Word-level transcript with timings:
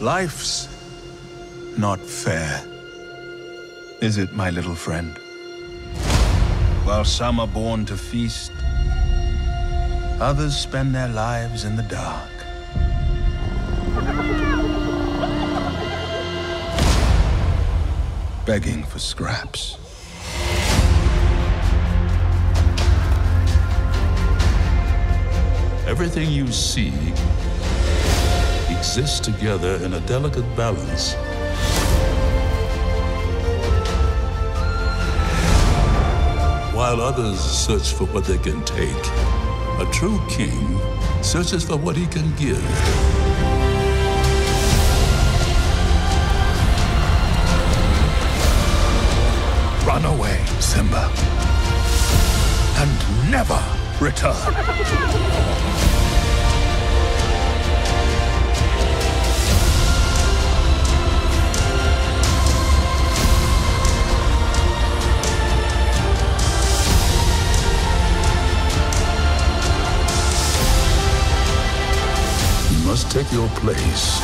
Life's 0.00 0.66
not 1.76 2.00
fair. 2.00 2.64
Is 4.00 4.16
it, 4.16 4.32
my 4.32 4.48
little 4.48 4.74
friend? 4.74 5.18
While 6.84 7.04
some 7.04 7.38
are 7.38 7.46
born 7.46 7.84
to 7.84 7.98
feast, 7.98 8.50
others 10.18 10.56
spend 10.56 10.94
their 10.94 11.08
lives 11.08 11.66
in 11.66 11.76
the 11.76 11.82
dark. 11.82 12.30
Begging 18.46 18.84
for 18.84 18.98
scraps. 18.98 19.76
Everything 25.86 26.30
you 26.30 26.50
see 26.50 27.12
exists 28.80 29.20
together 29.20 29.74
in 29.84 29.92
a 29.92 30.00
delicate 30.06 30.56
balance. 30.56 31.12
While 36.74 37.02
others 37.02 37.38
search 37.38 37.92
for 37.92 38.06
what 38.06 38.24
they 38.24 38.38
can 38.38 38.64
take, 38.64 39.04
a 39.84 39.86
true 39.92 40.18
king 40.30 40.80
searches 41.22 41.62
for 41.62 41.76
what 41.76 41.94
he 41.94 42.06
can 42.06 42.34
give. 42.36 42.64
Run 49.86 50.06
away, 50.06 50.42
Simba. 50.58 51.12
And 52.80 53.30
never 53.30 53.62
return. 54.00 55.66
take 73.10 73.32
your 73.32 73.48
place 73.56 74.20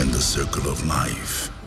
in 0.00 0.10
the 0.10 0.18
circle 0.18 0.66
of 0.70 0.82
life. 0.86 1.59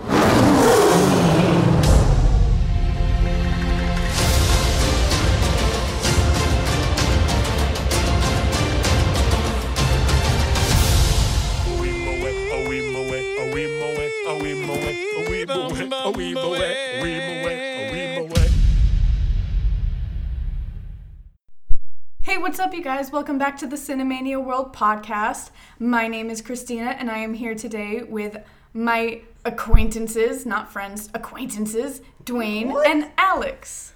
Up, 22.74 22.78
you 22.78 22.84
guys? 22.84 23.12
Welcome 23.12 23.38
back 23.38 23.56
to 23.58 23.68
the 23.68 23.76
Cinemania 23.76 24.44
World 24.44 24.74
podcast. 24.74 25.52
My 25.78 26.08
name 26.08 26.32
is 26.32 26.42
Christina, 26.42 26.96
and 26.98 27.12
I 27.12 27.20
am 27.20 27.36
here 27.36 27.54
today 27.54 28.02
with 28.02 28.36
my 28.74 29.22
acquaintances, 29.46 30.44
not 30.44 30.72
friends, 30.72 31.08
acquaintances, 31.14 32.02
Duane 32.26 32.74
and 32.84 33.12
Alex. 33.16 33.94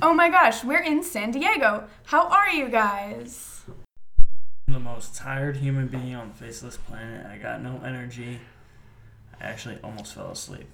Oh 0.00 0.14
my 0.14 0.30
gosh, 0.30 0.64
we're 0.64 0.82
in 0.82 1.02
San 1.02 1.32
Diego. 1.32 1.84
How 2.06 2.26
are 2.28 2.48
you 2.48 2.70
guys? 2.70 3.60
I'm 4.68 4.72
the 4.72 4.80
most 4.80 5.14
tired 5.14 5.58
human 5.58 5.88
being 5.88 6.14
on 6.14 6.28
the 6.28 6.34
face 6.34 6.62
of 6.62 6.68
this 6.68 6.78
planet. 6.78 7.26
I 7.26 7.36
got 7.36 7.60
no 7.60 7.78
energy. 7.84 8.40
I 9.38 9.44
actually 9.44 9.76
almost 9.84 10.14
fell 10.14 10.30
asleep. 10.30 10.66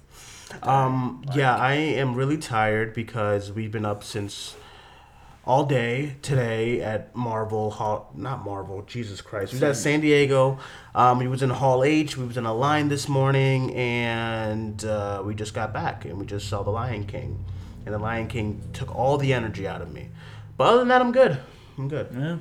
Um, 0.63 1.25
yeah, 1.35 1.57
I 1.57 1.73
am 1.73 2.15
really 2.15 2.37
tired 2.37 2.93
because 2.93 3.51
we've 3.51 3.73
been 3.73 3.85
up 3.85 4.05
since 4.05 4.55
all 5.45 5.65
day 5.65 6.15
today 6.21 6.81
at 6.81 7.15
Marvel 7.15 7.71
Hall. 7.71 8.11
Not 8.15 8.45
Marvel, 8.45 8.83
Jesus 8.83 9.21
Christ. 9.21 9.53
We 9.53 9.57
was 9.57 9.63
at 9.63 9.75
San 9.75 10.01
Diego. 10.01 10.59
Um, 10.93 11.19
we 11.19 11.27
was 11.27 11.41
in 11.41 11.49
Hall 11.49 11.83
H. 11.83 12.17
We 12.17 12.25
was 12.25 12.37
in 12.37 12.45
a 12.45 12.53
line 12.53 12.89
this 12.89 13.07
morning, 13.07 13.73
and 13.75 14.83
uh, 14.85 15.21
we 15.25 15.33
just 15.33 15.53
got 15.53 15.73
back 15.73 16.05
and 16.05 16.19
we 16.19 16.25
just 16.25 16.47
saw 16.47 16.63
The 16.63 16.71
Lion 16.71 17.05
King, 17.05 17.43
and 17.85 17.93
The 17.93 17.99
Lion 17.99 18.27
King 18.27 18.61
took 18.73 18.93
all 18.95 19.17
the 19.17 19.33
energy 19.33 19.67
out 19.67 19.81
of 19.81 19.91
me. 19.91 20.09
But 20.57 20.65
other 20.65 20.79
than 20.79 20.89
that, 20.89 21.01
I'm 21.01 21.11
good. 21.11 21.39
I'm 21.77 21.87
good. 21.87 22.07
Yeah. 22.13 22.37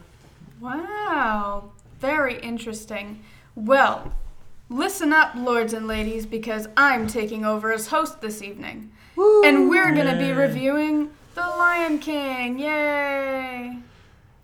Wow, 0.60 1.72
very 2.00 2.38
interesting. 2.40 3.22
Well, 3.54 4.12
listen 4.68 5.12
up, 5.14 5.34
lords 5.34 5.72
and 5.72 5.86
ladies, 5.86 6.26
because 6.26 6.68
I'm 6.76 7.06
taking 7.06 7.46
over 7.46 7.72
as 7.72 7.86
host 7.86 8.20
this 8.20 8.42
evening. 8.42 8.92
And 9.16 9.68
we're 9.68 9.94
going 9.94 10.06
to 10.06 10.18
be 10.18 10.32
reviewing 10.32 11.10
The 11.40 11.46
Lion 11.56 11.98
King. 11.98 12.58
Yay! 12.58 13.78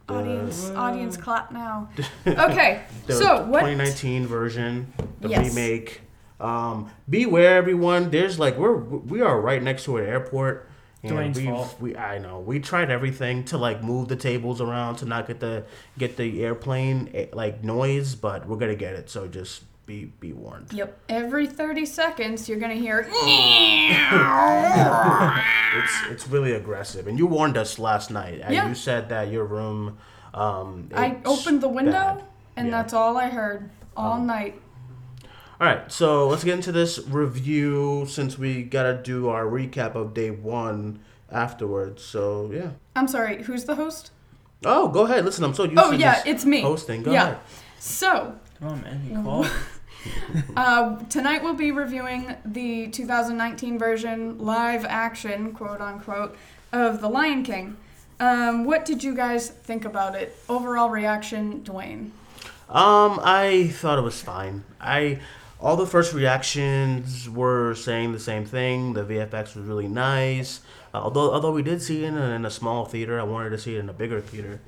Audience, 0.08 0.70
audience 0.70 1.16
clap 1.18 1.52
now. 1.52 1.90
Okay, 2.26 2.84
the 3.06 3.12
so 3.14 3.42
what? 3.44 3.60
2019 3.60 4.26
version, 4.26 4.90
the 5.20 5.28
Yes. 5.28 5.48
remake. 5.54 6.00
Um, 6.40 6.90
beware, 7.08 7.56
everyone. 7.58 8.08
There's 8.08 8.38
like 8.38 8.56
we're 8.56 8.76
we 8.76 9.20
are 9.20 9.38
right 9.38 9.62
next 9.62 9.84
to 9.84 9.98
an 9.98 10.06
airport. 10.06 10.70
And 11.02 11.12
Duane's 11.12 11.36
we've, 11.36 11.46
fault. 11.50 11.76
we 11.80 11.94
I 11.96 12.16
know 12.18 12.40
we 12.40 12.60
tried 12.60 12.90
everything 12.90 13.44
to 13.46 13.58
like 13.58 13.82
move 13.82 14.08
the 14.08 14.16
tables 14.16 14.62
around 14.62 14.96
to 14.96 15.04
not 15.04 15.26
get 15.26 15.38
the 15.40 15.64
get 15.98 16.16
the 16.16 16.42
airplane 16.44 17.10
eh, 17.12 17.26
like 17.34 17.62
noise, 17.62 18.14
but 18.14 18.48
we're 18.48 18.56
gonna 18.56 18.74
get 18.74 18.94
it. 18.94 19.10
So 19.10 19.28
just 19.28 19.62
be 19.86 20.06
be 20.20 20.32
warned. 20.32 20.72
Yep, 20.72 20.98
every 21.08 21.46
30 21.46 21.86
seconds 21.86 22.48
you're 22.48 22.58
going 22.58 22.72
to 22.76 22.78
hear. 22.78 23.08
It's 25.78 25.92
it's 26.10 26.28
really 26.28 26.52
aggressive, 26.52 27.06
and 27.06 27.18
you 27.18 27.26
warned 27.26 27.56
us 27.58 27.78
last 27.78 28.10
night. 28.10 28.38
Yeah. 28.50 28.68
You 28.68 28.74
said 28.74 29.08
that 29.10 29.30
your 29.30 29.44
room. 29.44 29.98
Um, 30.32 30.88
I 30.94 31.18
opened 31.24 31.60
the 31.60 31.68
window, 31.68 31.92
bad. 31.92 32.24
and 32.56 32.68
Yeah. 32.68 32.70
that's 32.82 32.92
all 32.94 33.16
I 33.18 33.28
heard 33.28 33.70
all 33.96 34.18
night. 34.20 34.60
All 35.60 35.66
right, 35.66 35.90
so 35.92 36.28
let's 36.28 36.44
get 36.44 36.54
into 36.54 36.72
this 36.72 36.98
review 37.06 38.06
since 38.08 38.38
we 38.38 38.62
gotta 38.62 38.94
do 39.02 39.28
our 39.28 39.44
recap 39.44 39.94
of 39.94 40.14
day 40.14 40.30
one 40.30 41.00
afterwards. 41.30 42.02
So 42.02 42.50
yeah. 42.52 42.70
I'm 42.94 43.08
sorry, 43.08 43.42
who's 43.42 43.64
the 43.64 43.74
host? 43.76 44.10
Oh, 44.64 44.88
go 44.88 45.04
ahead. 45.04 45.24
Listen, 45.26 45.44
I'm 45.44 45.54
so 45.54 45.64
used 45.64 45.78
Oh, 45.78 45.90
to 45.92 45.96
yeah, 45.96 46.14
just 46.14 46.26
it's 46.26 46.44
me. 46.46 46.62
hosting. 46.62 47.02
Go 47.02 47.12
yeah. 47.12 47.22
ahead. 47.22 47.38
So, 47.78 48.34
Come 48.60 48.68
on, 48.68 48.82
man. 48.82 49.06
You 49.10 49.22
called. 49.22 49.50
Uh, 50.56 50.96
tonight 51.10 51.42
we'll 51.42 51.54
be 51.54 51.70
reviewing 51.70 52.34
the 52.44 52.88
2019 52.88 53.78
version, 53.78 54.38
live 54.38 54.84
action, 54.86 55.52
quote 55.52 55.80
unquote, 55.80 56.36
of 56.72 57.00
The 57.00 57.08
Lion 57.08 57.42
King. 57.42 57.76
Um, 58.18 58.64
what 58.64 58.84
did 58.84 59.04
you 59.04 59.14
guys 59.14 59.48
think 59.50 59.84
about 59.84 60.14
it? 60.14 60.36
Overall 60.48 60.88
reaction, 60.88 61.62
Duane. 61.62 62.12
Um, 62.68 63.20
I 63.22 63.68
thought 63.74 63.98
it 63.98 64.02
was 64.02 64.20
fine. 64.22 64.64
I 64.80 65.20
all 65.60 65.76
the 65.76 65.86
first 65.86 66.12
reactions 66.12 67.28
were 67.30 67.74
saying 67.74 68.12
the 68.12 68.20
same 68.20 68.44
thing. 68.44 68.92
The 68.92 69.04
VFX 69.04 69.56
was 69.56 69.66
really 69.66 69.88
nice. 69.88 70.60
Uh, 70.92 70.98
although 70.98 71.32
although 71.32 71.52
we 71.52 71.62
did 71.62 71.82
see 71.82 72.04
it 72.04 72.08
in 72.08 72.16
in 72.16 72.44
a 72.44 72.50
small 72.50 72.84
theater, 72.84 73.20
I 73.20 73.24
wanted 73.24 73.50
to 73.50 73.58
see 73.58 73.76
it 73.76 73.80
in 73.80 73.88
a 73.88 73.94
bigger 73.94 74.20
theater. 74.20 74.60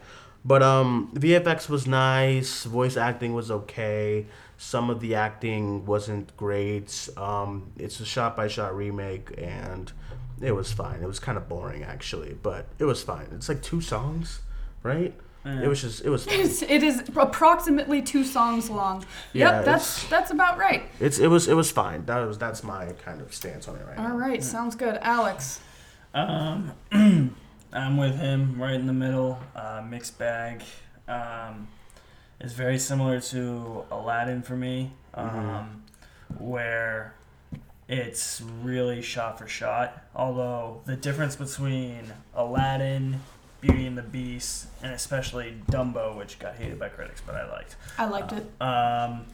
But 0.45 0.63
um, 0.63 1.11
VFX 1.15 1.69
was 1.69 1.87
nice. 1.87 2.65
Voice 2.65 2.97
acting 2.97 3.35
was 3.35 3.51
okay. 3.51 4.27
Some 4.57 4.91
of 4.91 5.01
the 5.01 5.15
acting 5.15 5.85
wasn't 5.87 6.37
great. 6.37 7.09
Um, 7.17 7.71
it's 7.79 8.01
a 8.01 8.05
shot 8.05 8.37
by 8.37 8.49
shot 8.49 8.75
remake, 8.77 9.35
and 9.39 9.93
it 10.41 10.53
was 10.53 10.73
fine. 10.73 11.03
It 11.03 11.07
was 11.07 11.19
kind 11.21 11.37
of 11.39 11.49
boring 11.49 11.83
actually, 11.83 12.37
but 12.43 12.67
it 12.79 12.85
was 12.85 13.03
fine. 13.03 13.29
It's 13.33 13.49
like 13.49 13.63
two 13.63 13.81
songs, 13.81 14.41
right? 14.83 15.15
Yeah. 15.45 15.63
It 15.63 15.69
was 15.69 15.83
just 15.83 16.05
it 16.05 16.11
was. 16.11 16.27
It's, 16.27 16.63
it 16.63 16.83
is 16.83 17.09
approximately 17.15 18.03
two 18.03 18.25
songs 18.25 18.69
long. 18.69 19.05
Yeah, 19.33 19.57
yep, 19.57 19.65
that's 19.65 20.07
that's 20.09 20.31
about 20.31 20.59
right. 20.59 20.83
It's 21.01 21.19
it 21.19 21.29
was 21.29 21.49
it 21.49 21.55
was 21.55 21.71
fine. 21.71 22.05
That 22.07 22.19
was 22.27 22.39
that's 22.39 22.63
my 22.65 22.87
kind 23.05 23.21
of 23.21 23.33
stance 23.33 23.69
on 23.69 23.77
it 23.77 23.87
right 23.87 23.99
All 23.99 24.09
now. 24.09 24.17
right, 24.17 24.43
sounds 24.43 24.75
good. 24.75 24.99
Alex. 25.01 25.61
Um, 26.15 26.73
I'm 27.73 27.97
with 27.97 28.17
him 28.19 28.61
right 28.61 28.75
in 28.75 28.87
the 28.87 28.93
middle. 28.93 29.39
Uh, 29.55 29.83
mixed 29.89 30.19
bag. 30.19 30.63
Um, 31.07 31.69
it's 32.41 32.53
very 32.53 32.79
similar 32.79 33.21
to 33.21 33.85
Aladdin 33.91 34.43
for 34.43 34.57
me, 34.57 34.93
um, 35.15 35.83
where 36.39 37.15
it's 37.89 38.41
really 38.63 39.03
shot 39.03 39.39
for 39.39 39.49
shot. 39.49 40.03
Although 40.15 40.81
the 40.87 40.97
difference 40.97 41.37
between 41.37 42.13
Aladdin, 42.35 43.21
Beauty 43.61 43.87
and 43.87 43.99
the 43.99 44.03
Beast, 44.03 44.69
and 44.83 44.93
especially 44.93 45.57
Dumbo, 45.71 46.17
which 46.17 46.39
got 46.39 46.57
hated 46.57 46.79
by 46.79 46.89
critics, 46.89 47.21
but 47.25 47.35
I 47.35 47.51
liked, 47.51 47.77
I 47.99 48.07
liked 48.07 48.33
it. 48.33 48.63
um, 48.63 49.27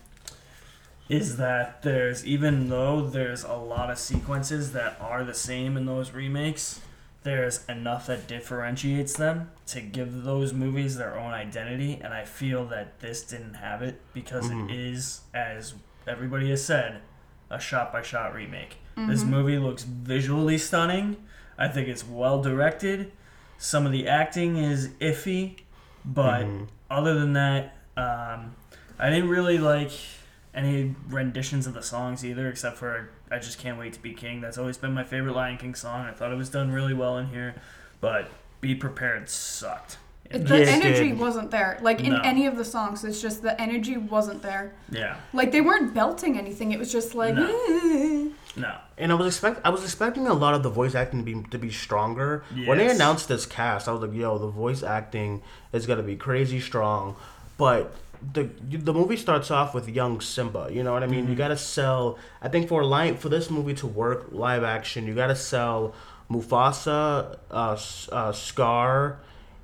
is 1.10 1.36
that 1.36 1.82
there's 1.82 2.24
even 2.24 2.70
though 2.70 3.06
there's 3.06 3.44
a 3.44 3.52
lot 3.52 3.90
of 3.90 3.98
sequences 3.98 4.72
that 4.72 4.96
are 5.00 5.22
the 5.24 5.34
same 5.34 5.76
in 5.76 5.84
those 5.84 6.12
remakes, 6.12 6.80
there's 7.24 7.64
enough 7.68 8.06
that 8.06 8.26
differentiates 8.28 9.16
them 9.16 9.50
to 9.66 9.80
give 9.80 10.22
those 10.22 10.52
movies 10.52 10.96
their 10.96 11.18
own 11.18 11.32
identity, 11.32 12.00
and 12.02 12.14
I 12.14 12.24
feel 12.24 12.66
that 12.66 13.00
this 13.00 13.22
didn't 13.22 13.54
have 13.54 13.82
it 13.82 14.00
because 14.12 14.48
Mhm. 14.50 14.70
it 14.70 14.74
is, 14.76 15.22
as 15.34 15.74
everybody 16.06 16.50
has 16.50 16.64
said, 16.64 17.00
a 17.50 17.58
shot 17.58 17.92
by 17.92 18.02
shot 18.02 18.34
remake. 18.34 18.76
Mm-hmm. 18.96 19.10
This 19.10 19.24
movie 19.24 19.58
looks 19.58 19.82
visually 19.84 20.58
stunning. 20.58 21.16
I 21.58 21.68
think 21.68 21.88
it's 21.88 22.06
well 22.06 22.42
directed. 22.42 23.10
Some 23.58 23.86
of 23.86 23.92
the 23.92 24.06
acting 24.08 24.56
is 24.56 24.88
iffy, 25.00 25.58
but 26.04 26.42
Mhm. 26.44 26.68
other 26.90 27.18
than 27.18 27.32
that, 27.32 27.76
um, 27.96 28.54
I 28.98 29.08
didn't 29.10 29.28
really 29.30 29.58
like 29.58 29.90
any 30.54 30.94
renditions 31.08 31.66
of 31.66 31.74
the 31.74 31.82
songs 31.82 32.24
either, 32.24 32.48
except 32.48 32.76
for 32.76 33.10
I 33.30 33.38
Just 33.38 33.58
Can't 33.58 33.78
Wait 33.78 33.92
to 33.94 34.00
Be 34.00 34.12
King. 34.14 34.40
That's 34.40 34.58
always 34.58 34.78
been 34.78 34.92
my 34.94 35.04
favorite 35.04 35.34
Lion 35.34 35.58
King 35.58 35.74
song. 35.74 36.06
I 36.06 36.12
thought 36.12 36.30
it 36.32 36.36
was 36.36 36.48
done 36.50 36.70
really 36.70 36.94
well 36.94 37.18
in 37.18 37.26
here, 37.28 37.54
but 38.00 38.28
Be 38.60 38.74
Prepared 38.74 39.28
sucked. 39.28 39.98
It- 40.30 40.46
the 40.46 40.56
Yeah, 40.56 40.62
it 40.62 40.68
energy 40.84 41.08
did. 41.10 41.18
wasn't 41.18 41.50
there. 41.50 41.78
Like 41.82 42.00
in 42.00 42.12
No. 42.14 42.20
any 42.24 42.46
of 42.46 42.56
the 42.56 42.64
songs, 42.64 43.04
it's 43.04 43.20
just 43.20 43.42
the 43.42 43.60
energy 43.60 43.96
wasn't 43.98 44.42
there. 44.42 44.72
Yeah, 44.90 45.16
Like 45.34 45.52
they 45.52 45.60
weren't 45.60 45.92
belting 45.92 46.38
anything. 46.38 46.72
It 46.72 46.78
was 46.78 46.90
just 46.90 47.14
like 47.14 47.34
No. 47.34 47.46
no. 48.56 48.74
And 48.96 49.12
I 49.12 49.14
was 49.16 49.26
expect 49.26 49.60
I 49.66 49.68
was 49.68 49.82
expecting 49.84 50.26
a 50.26 50.32
lot 50.32 50.54
of 50.54 50.62
the 50.62 50.70
voice 50.70 50.94
acting 50.94 51.18
to 51.20 51.24
be 51.24 51.42
to 51.50 51.58
be 51.58 51.70
stronger. 51.70 52.42
When 52.64 52.78
they 52.78 52.88
announced 52.88 53.28
this 53.28 53.44
cast, 53.44 53.86
I 53.86 53.92
was 53.92 54.00
like, 54.00 54.14
"Yo, 54.14 54.38
the 54.38 54.46
voice 54.48 54.82
acting 54.82 55.42
is 55.74 55.84
gonna 55.86 56.02
be 56.02 56.16
crazy 56.16 56.58
strong." 56.60 57.16
But 57.58 57.94
the 58.32 58.50
the 58.70 58.92
movie 58.92 59.16
starts 59.16 59.50
off 59.50 59.74
with 59.74 59.88
young 59.88 60.20
Simba. 60.20 60.68
You 60.70 60.82
know 60.82 60.92
what 60.92 61.02
I 61.02 61.06
mean? 61.06 61.28
You 61.28 61.34
gotta 61.34 61.56
sell. 61.56 62.18
I 62.40 62.48
think 62.48 62.68
for 62.68 62.84
live 62.84 63.18
for 63.18 63.28
this 63.28 63.50
movie 63.50 63.74
to 63.74 63.86
work 63.86 64.28
live 64.30 64.62
action, 64.62 65.06
you 65.06 65.14
gotta 65.14 65.36
sell 65.36 65.94
Mufasa, 66.30 67.38
uh, 67.50 67.76
uh, 68.12 68.32
Scar, 68.32 69.20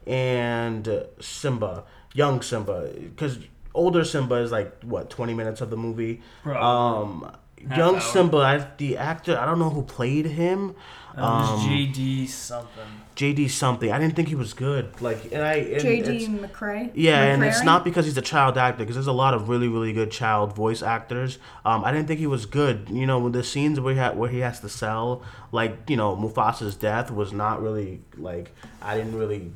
and 0.06 1.06
Simba, 1.20 1.84
young 2.12 2.42
Simba, 2.42 2.90
because 2.92 3.38
older 3.74 4.04
Simba 4.04 4.36
is 4.36 4.52
like 4.52 4.82
what 4.82 5.10
twenty 5.10 5.34
minutes 5.34 5.60
of 5.60 5.70
the 5.70 5.76
movie. 5.76 6.20
Probably. 6.42 7.24
Um, 7.24 7.36
young 7.68 7.94
hour. 7.96 8.00
Simba, 8.00 8.36
I, 8.38 8.66
the 8.78 8.96
actor, 8.96 9.38
I 9.38 9.46
don't 9.46 9.58
know 9.58 9.70
who 9.70 9.82
played 9.82 10.26
him. 10.26 10.74
That 11.14 11.22
was 11.22 11.50
Um, 11.64 11.68
JD 11.68 12.28
something. 12.28 12.84
JD 13.16 13.50
something. 13.50 13.92
I 13.92 13.98
didn't 13.98 14.14
think 14.16 14.28
he 14.28 14.34
was 14.36 14.54
good. 14.54 14.88
Like, 15.02 15.30
and 15.32 15.42
I 15.42 15.54
and 15.54 15.82
JD 15.82 15.98
it's- 16.22 16.28
McCrae. 16.28 16.90
Yeah, 16.94 17.20
and 17.22 17.44
it's 17.44 17.62
not 17.64 17.84
because 17.84 18.06
he's 18.06 18.16
a 18.16 18.22
child 18.22 18.56
actor, 18.56 18.78
because 18.84 18.94
there's 18.94 19.08
a 19.08 19.12
lot 19.12 19.34
of 19.34 19.48
really, 19.48 19.68
really 19.68 19.92
good 19.92 20.10
child 20.10 20.54
voice 20.54 20.82
actors. 20.82 21.38
Um, 21.64 21.84
I 21.84 21.92
didn't 21.92 22.06
think 22.06 22.20
he 22.20 22.26
was 22.28 22.46
good. 22.46 22.88
You 22.90 23.06
know, 23.06 23.18
with 23.18 23.32
the 23.34 23.42
scenes 23.42 23.78
where 23.80 23.92
he 23.94 24.00
ha- 24.00 24.12
where 24.12 24.30
he 24.30 24.38
has 24.38 24.60
to 24.60 24.68
sell, 24.68 25.22
like 25.52 25.90
you 25.90 25.96
know, 25.96 26.16
Mufasa's 26.16 26.76
death 26.76 27.10
was 27.10 27.32
not 27.32 27.60
really 27.60 28.00
like 28.16 28.52
I 28.80 28.96
didn't 28.96 29.16
really, 29.18 29.52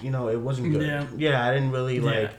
you 0.00 0.10
know, 0.10 0.28
it 0.28 0.40
wasn't 0.40 0.72
good. 0.72 1.06
Yeah. 1.16 1.46
I 1.46 1.52
didn't 1.54 1.70
really 1.70 1.98
Yeah. 1.98 2.30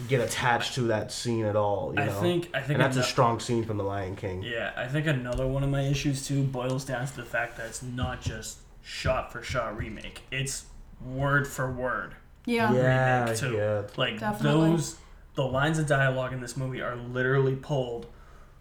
Like 0.00 0.08
get 0.08 0.20
attached 0.20 0.74
to 0.74 0.82
that 0.82 1.10
scene 1.12 1.44
at 1.44 1.56
all. 1.56 1.92
You 1.94 2.02
I 2.02 2.06
know, 2.06 2.20
think 2.20 2.50
I 2.54 2.60
think 2.60 2.74
and 2.74 2.80
that's 2.82 2.96
a 2.96 3.00
ano- 3.00 3.08
strong 3.08 3.40
scene 3.40 3.64
from 3.64 3.76
The 3.78 3.84
Lion 3.84 4.16
King. 4.16 4.42
Yeah, 4.42 4.72
I 4.76 4.86
think 4.86 5.06
another 5.06 5.46
one 5.46 5.62
of 5.62 5.70
my 5.70 5.82
issues 5.82 6.26
too 6.26 6.42
boils 6.42 6.84
down 6.84 7.06
to 7.06 7.16
the 7.16 7.24
fact 7.24 7.56
that 7.56 7.66
it's 7.66 7.82
not 7.82 8.20
just 8.20 8.58
shot 8.82 9.32
for 9.32 9.42
shot 9.42 9.76
remake. 9.76 10.22
It's 10.30 10.66
word 11.04 11.46
for 11.46 11.70
word 11.70 12.14
Yeah. 12.46 12.72
Yeah, 12.72 13.20
remake 13.24 13.38
too. 13.38 13.52
yeah. 13.54 13.82
Like 13.96 14.20
Definitely. 14.20 14.70
those 14.70 14.96
the 15.34 15.44
lines 15.44 15.78
of 15.78 15.86
dialogue 15.86 16.32
in 16.32 16.40
this 16.40 16.56
movie 16.56 16.80
are 16.80 16.96
literally 16.96 17.56
pulled 17.56 18.06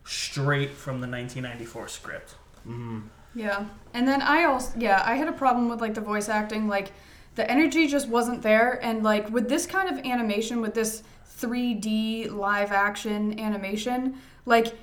straight 0.03 0.71
from 0.71 0.95
the 1.01 1.07
1994 1.07 1.87
script. 1.87 2.35
Mm-hmm. 2.67 3.01
Yeah. 3.33 3.65
And 3.93 4.07
then 4.07 4.21
I 4.21 4.43
also 4.45 4.71
yeah, 4.77 5.03
I 5.05 5.15
had 5.15 5.27
a 5.27 5.33
problem 5.33 5.69
with 5.69 5.81
like 5.81 5.93
the 5.93 6.01
voice 6.01 6.29
acting 6.29 6.67
like 6.67 6.91
the 7.35 7.49
energy 7.49 7.87
just 7.87 8.07
wasn't 8.07 8.41
there 8.41 8.79
and 8.83 9.03
like 9.03 9.29
with 9.29 9.49
this 9.49 9.65
kind 9.65 9.89
of 9.89 10.05
animation 10.05 10.61
with 10.61 10.73
this 10.73 11.03
3D 11.39 12.31
live 12.31 12.71
action 12.71 13.39
animation, 13.39 14.15
like 14.45 14.73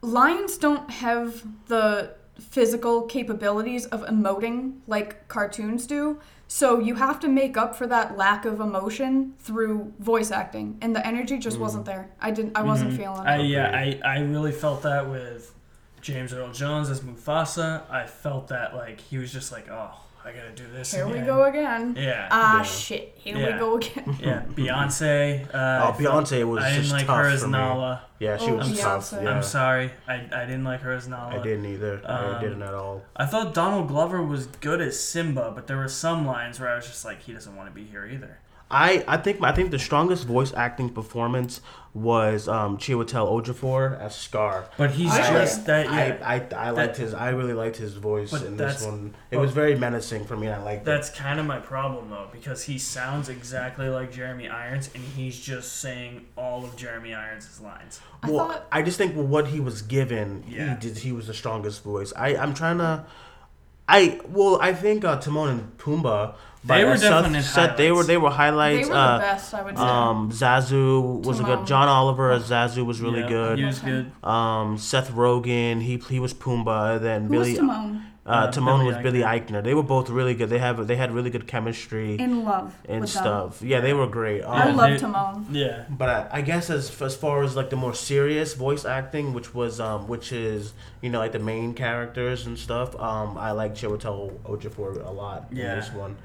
lions 0.00 0.58
don't 0.58 0.90
have 0.90 1.42
the 1.66 2.14
physical 2.38 3.02
capabilities 3.02 3.86
of 3.86 4.02
emoting 4.06 4.78
like 4.86 5.28
cartoons 5.28 5.86
do. 5.86 6.18
So 6.48 6.78
you 6.80 6.96
have 6.96 7.18
to 7.20 7.28
make 7.28 7.56
up 7.56 7.74
for 7.74 7.86
that 7.86 8.16
lack 8.18 8.44
of 8.44 8.60
emotion 8.60 9.34
through 9.38 9.92
voice 10.00 10.30
acting 10.30 10.76
and 10.82 10.94
the 10.94 11.06
energy 11.06 11.38
just 11.38 11.58
wasn't 11.58 11.86
there. 11.86 12.10
I 12.20 12.30
didn't 12.30 12.56
I 12.56 12.62
wasn't 12.62 12.94
feeling 12.96 13.22
Mm. 13.22 13.26
I 13.26 13.36
it. 13.38 13.46
yeah, 13.46 13.70
I, 13.74 14.00
I 14.16 14.20
really 14.20 14.52
felt 14.52 14.82
that 14.82 15.08
with 15.08 15.54
James 16.02 16.32
Earl 16.34 16.52
Jones 16.52 16.90
as 16.90 17.00
Mufasa. 17.00 17.88
I 17.90 18.06
felt 18.06 18.48
that 18.48 18.74
like 18.74 19.00
he 19.00 19.16
was 19.18 19.32
just 19.32 19.50
like, 19.52 19.68
oh, 19.70 19.94
I 20.24 20.30
gotta 20.32 20.50
do 20.54 20.64
this. 20.72 20.92
Here 20.94 21.06
we 21.06 21.14
again." 21.14 21.26
go 21.26 21.44
again. 21.44 21.96
Yeah. 21.98 22.28
Ah 22.30 22.58
Yeah. 22.58 22.62
shit, 22.62 23.12
here 23.16 23.36
Yeah. 23.36 23.52
we 23.54 23.58
go 23.58 23.76
again. 23.76 24.16
yeah. 24.20 24.42
Beyonce. 24.54 25.52
Uh, 25.54 25.58
I 25.58 25.88
Oh, 25.88 25.92
felt- 25.92 26.26
Beyonce 26.26 26.44
was 26.48 26.62
I 26.64 26.68
didn't 26.70 26.82
just 26.82 26.92
like 26.94 27.06
tough 27.06 27.16
her 27.16 27.28
as 27.30 27.40
for 27.42 27.46
me. 27.48 27.52
Nala. 27.52 28.02
Yeah, 28.18 28.36
she 28.36 28.50
Oh, 28.50 28.56
was 28.56 28.78
tough. 28.80 29.10
Beyonce. 29.10 29.22
Yeah. 29.24 29.30
I'm 29.30 29.42
sorry. 29.42 29.90
I, 30.06 30.14
I 30.32 30.44
didn't 30.44 30.64
like 30.64 30.80
her 30.82 30.92
as 30.92 31.08
Nala. 31.08 31.38
I 31.40 31.42
didn't 31.42 31.66
either. 31.66 32.00
I 32.06 32.34
Um, 32.36 32.40
didn't 32.40 32.62
at 32.62 32.74
all. 32.74 33.02
I 33.16 33.26
thought 33.26 33.52
Donald 33.54 33.88
Glover 33.88 34.22
was 34.22 34.46
good 34.46 34.80
as 34.80 34.98
Simba, 34.98 35.50
but 35.54 35.66
there 35.66 35.76
were 35.76 35.88
some 35.88 36.26
lines 36.26 36.60
where 36.60 36.68
I 36.70 36.76
was 36.76 36.86
just 36.86 37.04
like, 37.04 37.22
he 37.22 37.32
doesn't 37.32 37.56
want 37.56 37.68
to 37.68 37.74
be 37.74 37.84
here 37.84 38.06
either. 38.06 38.38
I, 38.72 39.04
I 39.06 39.16
think 39.18 39.42
I 39.42 39.52
think 39.52 39.70
the 39.70 39.78
strongest 39.78 40.24
voice 40.26 40.52
acting 40.54 40.88
performance 40.90 41.60
was 41.94 42.48
um, 42.48 42.78
Chiwetel 42.78 43.28
Ejiofor 43.44 44.00
as 44.00 44.16
Scar. 44.16 44.64
But 44.78 44.92
he's 44.92 45.10
I- 45.12 45.30
just 45.32 45.66
that. 45.66 45.84
Yeah, 45.86 46.26
I, 46.26 46.36
I, 46.36 46.68
I 46.68 46.70
liked 46.70 46.96
his 46.96 47.12
I 47.12 47.28
really 47.30 47.52
liked 47.52 47.76
his 47.76 47.94
voice 47.94 48.32
in 48.32 48.56
this 48.56 48.82
one. 48.82 49.14
It 49.30 49.36
was 49.36 49.52
very 49.52 49.74
menacing 49.78 50.24
for 50.24 50.36
me. 50.36 50.46
and 50.46 50.56
I 50.56 50.62
liked 50.64 50.84
That's 50.86 51.10
kind 51.10 51.38
of 51.38 51.44
my 51.46 51.58
problem 51.60 52.08
though, 52.10 52.28
because 52.32 52.64
he 52.64 52.78
sounds 52.78 53.28
exactly 53.28 53.88
like 53.90 54.10
Jeremy 54.10 54.48
Irons, 54.48 54.88
and 54.94 55.04
he's 55.04 55.38
just 55.38 55.76
saying 55.80 56.24
all 56.36 56.64
of 56.64 56.74
Jeremy 56.76 57.12
Irons' 57.14 57.60
lines. 57.60 58.00
it. 58.22 58.26
I 58.26 58.30
Well, 58.30 58.48
thought- 58.48 58.66
I 58.72 58.80
just 58.82 58.96
think 58.96 59.14
what 59.14 59.48
he 59.48 59.60
was 59.60 59.82
given, 59.82 60.44
Yeah. 60.48 60.74
he 60.74 60.80
did. 60.88 60.96
He 60.98 61.12
was 61.12 61.26
the 61.26 61.34
strongest 61.34 61.84
voice. 61.84 62.12
I 62.16 62.36
I'm 62.36 62.54
trying 62.54 62.78
to. 62.78 63.04
I 63.88 64.20
well 64.28 64.58
I 64.60 64.72
think 64.74 65.04
uh, 65.04 65.16
Timon 65.16 65.48
and 65.50 65.78
Pumbaa. 65.78 66.34
by, 66.64 66.78
They 66.78 66.84
were 66.84 66.92
uh, 66.92 66.96
Seth- 66.96 67.10
definite 67.24 67.42
Seth- 67.42 67.76
They 67.76 67.90
were 67.90 68.30
highlights. 68.30 68.86
they 68.86 68.94
were 68.94 68.94
They 68.94 68.94
were 68.94 68.94
uh, 68.96 69.18
the 69.18 69.22
best, 69.22 69.54
I 69.54 69.62
would 69.62 69.76
say. 69.76 69.82
Um, 69.82 70.30
Zazu 70.30 71.24
was 71.24 71.40
a 71.40 71.42
good. 71.42 71.66
John 71.66 71.88
Oliver 71.88 72.30
as 72.30 72.48
Zazu 72.48 72.86
was 72.86 73.00
really 73.00 73.20
Yeah, 73.20 73.28
good. 73.28 73.58
He 73.58 73.64
was 73.64 73.80
good. 73.80 74.12
Um, 74.22 74.78
Seth 74.78 75.10
Rogen, 75.10 75.82
he 75.82 75.96
he 75.98 76.20
was 76.20 76.32
Pumbaa. 76.32 77.00
Then 77.00 77.24
Who 77.24 77.30
Billy 77.30 77.50
was 77.50 77.58
Timon? 77.58 78.04
Uh, 78.24 78.50
Timon 78.52 78.78
Billy 78.80 78.86
was 78.94 79.02
Billy 79.02 79.18
Eichner. 79.20 79.46
Eichner. 79.48 79.64
They 79.64 79.74
were 79.74 79.82
both 79.82 80.08
really 80.08 80.34
good. 80.34 80.48
They 80.48 80.58
have 80.58 80.86
they 80.86 80.94
had 80.94 81.10
really 81.12 81.28
good 81.30 81.48
chemistry 81.48 82.14
In 82.20 82.44
love 82.44 82.72
and 82.88 83.00
with 83.00 83.12
them. 83.12 83.22
stuff. 83.24 83.62
Yeah, 83.62 83.80
they 83.80 83.92
were 83.92 84.06
great. 84.06 84.42
I 84.44 84.68
Um, 84.68 84.76
love 84.76 84.90
they- 84.90 84.98
Timon. 84.98 85.46
Yeah. 85.50 85.84
but 85.90 86.08
I, 86.08 86.28
I 86.38 86.40
guess 86.42 86.70
as 86.70 87.02
as 87.02 87.16
far 87.16 87.42
as 87.42 87.56
like 87.56 87.70
the 87.70 87.76
more 87.76 87.94
serious 87.94 88.54
voice 88.54 88.84
acting, 88.84 89.32
which 89.34 89.52
was 89.54 89.80
um 89.80 90.06
which 90.06 90.30
is 90.30 90.72
you 91.00 91.10
know 91.10 91.18
like 91.18 91.32
the 91.32 91.40
main 91.40 91.74
characters 91.74 92.46
and 92.46 92.56
stuff. 92.56 92.94
Um, 93.00 93.36
I 93.36 93.50
like 93.50 93.74
Chiwetel 93.74 94.38
Ejiofor 94.44 95.04
a 95.04 95.10
lot 95.10 95.48
Yeah. 95.50 95.72
in 95.72 95.80
this 95.80 95.92
one. 95.92 96.16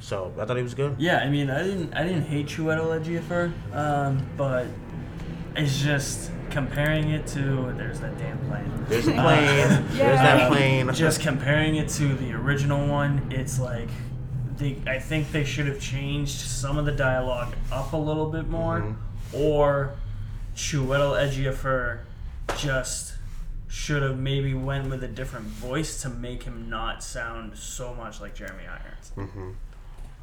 So 0.00 0.32
I 0.40 0.46
thought 0.46 0.56
he 0.56 0.62
was 0.62 0.74
good. 0.74 0.96
Yeah, 0.98 1.18
I 1.18 1.28
mean, 1.28 1.48
I 1.50 1.62
didn't, 1.62 1.94
I 1.94 2.02
didn't 2.04 2.24
hate 2.24 2.46
Chiwetel 2.46 2.98
Ejiofor, 2.98 3.52
um, 3.76 4.26
but 4.36 4.66
it's 5.54 5.80
just 5.82 6.30
comparing 6.52 7.10
it 7.10 7.26
to 7.28 7.72
there's 7.76 7.98
that 8.00 8.16
damn 8.18 8.38
plane. 8.46 8.70
There's 8.88 9.08
a 9.08 9.12
plane. 9.12 9.46
There's 9.46 9.94
Yeah. 9.98 10.22
that 10.22 10.50
plane. 10.52 10.92
Just 10.94 11.20
comparing 11.20 11.74
it 11.76 11.88
to 11.90 12.14
the 12.14 12.32
original 12.34 12.86
one, 12.86 13.26
it's 13.30 13.58
like 13.58 13.88
they, 14.58 14.76
I 14.86 14.98
think 15.00 15.32
they 15.32 15.44
should 15.44 15.66
have 15.66 15.80
changed 15.80 16.38
some 16.38 16.78
of 16.78 16.84
the 16.84 16.92
dialogue 16.92 17.54
up 17.72 17.92
a 17.92 17.96
little 17.96 18.30
bit 18.30 18.48
more, 18.48 18.80
Mhm. 18.80 18.94
or 19.32 19.94
Chiwetel 20.54 21.16
Ejiofor 21.26 22.00
just 22.58 23.14
should 23.68 24.02
have 24.02 24.18
maybe 24.18 24.52
went 24.52 24.90
with 24.90 25.02
a 25.02 25.08
different 25.08 25.46
voice 25.46 26.02
to 26.02 26.08
make 26.10 26.42
him 26.42 26.68
not 26.68 27.02
sound 27.02 27.56
so 27.56 27.94
much 27.94 28.20
like 28.20 28.34
Jeremy 28.34 28.64
Irons. 28.68 29.12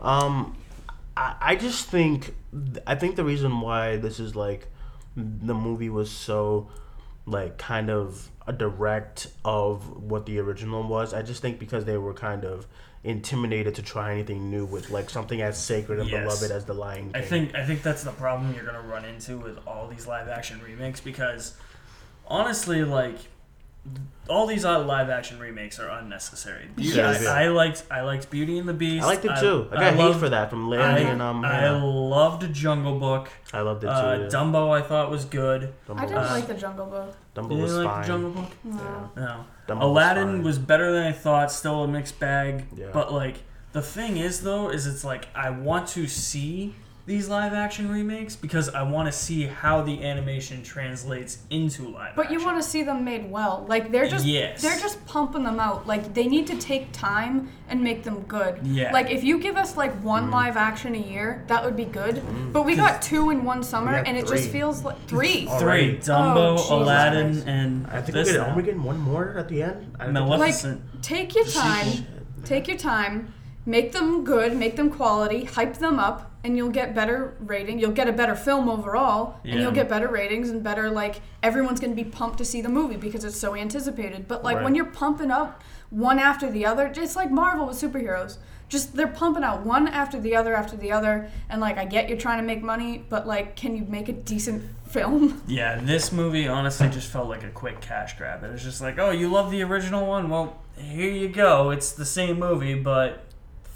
Um, 0.01 0.55
I, 1.17 1.35
I 1.41 1.55
just 1.55 1.87
think 1.87 2.35
I 2.87 2.93
think 2.95 3.15
the 3.15 3.23
reason 3.25 3.59
why 3.61 3.97
this 3.97 4.19
is 4.19 4.35
like 4.35 4.67
the 5.15 5.53
movie 5.53 5.89
was 5.89 6.09
so 6.11 6.69
like 7.25 7.57
kind 7.57 7.89
of 7.89 8.29
a 8.47 8.53
direct 8.53 9.27
of 9.45 10.01
what 10.01 10.25
the 10.25 10.39
original 10.39 10.83
was. 10.87 11.13
I 11.13 11.21
just 11.21 11.41
think 11.41 11.59
because 11.59 11.85
they 11.85 11.97
were 11.97 12.13
kind 12.13 12.43
of 12.43 12.65
intimidated 13.03 13.75
to 13.75 13.81
try 13.81 14.11
anything 14.13 14.49
new 14.49 14.65
with 14.65 14.89
like 14.89 15.09
something 15.09 15.41
as 15.41 15.57
sacred 15.57 15.99
and 15.99 16.09
Yes. 16.09 16.23
beloved 16.23 16.51
as 16.51 16.65
the 16.65 16.73
Lion 16.73 17.11
King. 17.13 17.15
I 17.15 17.25
think 17.25 17.55
I 17.55 17.65
think 17.65 17.81
that's 17.83 18.03
the 18.03 18.11
problem 18.11 18.53
you're 18.53 18.65
gonna 18.65 18.81
run 18.81 19.05
into 19.05 19.37
with 19.37 19.59
all 19.67 19.87
these 19.87 20.05
live 20.07 20.27
action 20.27 20.61
remakes 20.61 20.99
because 20.99 21.55
honestly, 22.27 22.83
like 22.83 23.17
all 24.27 24.45
these 24.45 24.63
uh, 24.63 24.79
live 24.85 25.09
action 25.09 25.39
remakes 25.39 25.79
are 25.79 25.89
unnecessary. 25.89 26.67
Beauty, 26.75 26.97
Yes. 26.97 27.25
I, 27.25 27.45
I 27.45 27.47
liked 27.47 27.83
I 27.89 28.01
liked 28.01 28.29
Beauty 28.29 28.59
and 28.59 28.69
the 28.69 28.73
Beast. 28.73 29.03
I 29.03 29.07
liked 29.07 29.25
it 29.25 29.39
too. 29.39 29.67
I 29.71 29.75
got 29.75 29.93
hate 29.95 29.99
loved- 29.99 30.19
for 30.19 30.29
that 30.29 30.49
from 30.51 30.65
I, 30.65 30.69
Larry 30.69 31.03
and 31.05 31.21
um. 31.21 31.43
I 31.43 31.55
Hannah. 31.55 31.85
loved 31.85 32.53
Jungle 32.53 32.99
Book. 32.99 33.29
I 33.53 33.61
loved 33.61 33.83
it 33.83 33.87
too. 33.87 33.93
Uh, 33.93 34.17
yeah. 34.21 34.27
Dumbo 34.27 34.69
I 34.71 34.81
thought 34.83 35.09
was 35.09 35.25
good. 35.25 35.73
Dumbo 35.87 35.97
I 35.99 36.05
didn't 36.05 36.17
was, 36.21 36.29
like 36.31 36.47
the 36.47 36.53
Jungle 36.53 36.85
Book. 36.85 37.15
Dumbo 37.35 37.55
You 37.55 37.61
was 37.63 37.71
didn't 37.71 37.85
like 37.85 37.93
fine. 37.93 38.01
the 38.03 38.07
Jungle 38.07 38.31
Book? 38.31 38.51
No. 38.63 39.11
No. 39.15 39.45
Dumbo 39.67 39.81
Aladdin 39.81 40.27
fine. 40.27 40.43
was 40.43 40.59
better 40.59 40.91
than 40.91 41.03
I 41.07 41.11
thought. 41.11 41.51
Still 41.51 41.83
a 41.83 41.87
mixed 41.87 42.19
bag. 42.19 42.65
Yeah. 42.75 42.87
But 42.93 43.11
like 43.11 43.37
The 43.71 43.81
thing 43.81 44.17
is, 44.17 44.41
though, 44.41 44.69
is 44.69 44.85
it's 44.85 45.03
like 45.03 45.27
I 45.35 45.49
want 45.49 45.87
to 45.89 46.07
see 46.07 46.75
these 47.09 47.27
live 47.27 47.53
action 47.53 47.91
remakes 47.91 48.35
because 48.35 48.69
I 48.69 48.83
want 48.83 49.07
to 49.07 49.11
see 49.11 49.41
how 49.45 49.81
the 49.81 50.03
animation 50.05 50.61
translates 50.61 51.39
into 51.49 51.87
live. 51.89 52.15
But 52.15 52.29
you 52.31 52.39
want 52.45 52.61
to 52.61 52.63
see 52.63 52.83
them 52.83 53.03
made 53.03 53.31
well. 53.31 53.65
Like 53.67 53.91
they're 53.91 54.07
just 54.07 54.27
Yes. 54.27 54.61
they're 54.61 54.79
just 54.79 55.03
pumping 55.07 55.41
them 55.41 55.59
out. 55.59 55.87
Like 55.87 56.13
they 56.13 56.27
need 56.27 56.45
to 56.47 56.55
take 56.57 56.91
time 56.91 57.49
and 57.67 57.83
make 57.83 58.03
them 58.03 58.21
good. 58.27 58.59
Yeah. 58.63 58.93
Like 58.93 59.09
if 59.09 59.23
you 59.23 59.39
give 59.39 59.57
us 59.57 59.75
like 59.75 59.91
one 60.03 60.27
mm. 60.27 60.33
live 60.33 60.55
action 60.55 60.93
a 60.93 60.99
year, 60.99 61.43
that 61.47 61.65
would 61.65 61.75
be 61.75 61.85
good. 61.85 62.17
Mm. 62.17 62.53
But 62.53 62.63
we 62.63 62.75
got 62.75 63.01
two 63.01 63.31
in 63.31 63.43
one 63.43 63.63
summer, 63.63 63.95
and 63.95 64.15
it 64.15 64.27
three. 64.27 64.37
just 64.37 64.51
feels 64.51 64.83
like 64.83 65.03
three. 65.07 65.45
Three 65.45 65.47
Already. 65.47 65.97
Dumbo, 65.97 66.57
Oh, 66.59 66.83
Aladdin, 66.83 67.31
Christ. 67.31 67.47
and 67.47 67.87
I 67.87 68.01
think 68.01 68.13
this 68.13 68.27
we 68.27 68.33
get. 68.33 68.39
now. 68.41 68.53
Are 68.53 68.55
we 68.55 68.61
getting 68.61 68.83
one 68.83 68.99
more 68.99 69.35
at 69.35 69.49
the 69.49 69.63
end? 69.63 69.95
I 69.99 70.05
Maleficent. 70.07 70.81
Like 70.93 71.01
take 71.01 71.33
your 71.33 71.45
time, 71.45 72.05
take 72.45 72.67
your 72.67 72.77
time, 72.77 73.33
make 73.65 73.93
them 73.93 74.23
good, 74.23 74.55
make 74.55 74.75
them 74.75 74.91
quality, 74.91 75.45
hype 75.45 75.77
them 75.77 75.97
up, 75.97 76.28
and 76.43 76.55
you'll 76.55 76.69
get 76.69 76.95
better 76.95 77.35
rating. 77.39 77.79
You'll 77.79 77.91
get 77.91 78.07
a 78.07 78.13
better 78.13 78.35
film 78.35 78.69
overall, 78.69 79.39
and 79.43 79.59
you'll 79.59 79.71
get 79.71 79.89
better 79.89 80.07
ratings 80.07 80.49
and 80.49 80.63
better 80.63 80.89
like 80.89 81.21
everyone's 81.43 81.79
gonna 81.79 81.95
be 81.95 82.03
pumped 82.03 82.37
to 82.39 82.45
see 82.45 82.61
the 82.61 82.69
movie 82.69 82.95
because 82.97 83.23
it's 83.23 83.37
so 83.37 83.55
anticipated. 83.55 84.27
But 84.27 84.43
like 84.43 84.63
when 84.63 84.75
you're 84.75 84.85
pumping 84.85 85.31
up 85.31 85.61
one 85.89 86.19
after 86.19 86.49
the 86.49 86.65
other, 86.65 86.91
it's 86.95 87.15
like 87.15 87.31
Marvel 87.31 87.67
with 87.67 87.77
superheroes. 87.77 88.37
Just 88.69 88.95
they're 88.95 89.07
pumping 89.07 89.43
out 89.43 89.65
one 89.65 89.87
after 89.87 90.19
the 90.19 90.35
other 90.35 90.55
after 90.55 90.77
the 90.77 90.91
other, 90.91 91.29
and 91.49 91.59
like 91.59 91.77
I 91.77 91.85
get 91.85 92.07
you're 92.07 92.17
trying 92.19 92.37
to 92.39 92.45
make 92.45 92.61
money, 92.61 93.03
but 93.09 93.25
like 93.27 93.55
can 93.55 93.75
you 93.75 93.83
make 93.85 94.07
a 94.09 94.13
decent 94.13 94.63
film? 94.87 95.41
Yeah, 95.47 95.79
this 95.81 96.11
movie 96.11 96.47
honestly 96.47 96.87
just 96.89 97.11
felt 97.11 97.27
like 97.29 97.43
a 97.43 97.49
quick 97.49 97.81
cash 97.81 98.17
grab. 98.17 98.43
It 98.43 98.51
was 98.51 98.63
just 98.63 98.81
like, 98.81 98.97
oh, 98.99 99.09
you 99.11 99.27
love 99.29 99.49
the 99.51 99.63
original 99.63 100.05
one? 100.05 100.29
Well, 100.29 100.57
here 100.77 101.11
you 101.11 101.27
go. 101.29 101.71
It's 101.71 101.91
the 101.91 102.05
same 102.05 102.39
movie, 102.39 102.75
but 102.75 103.25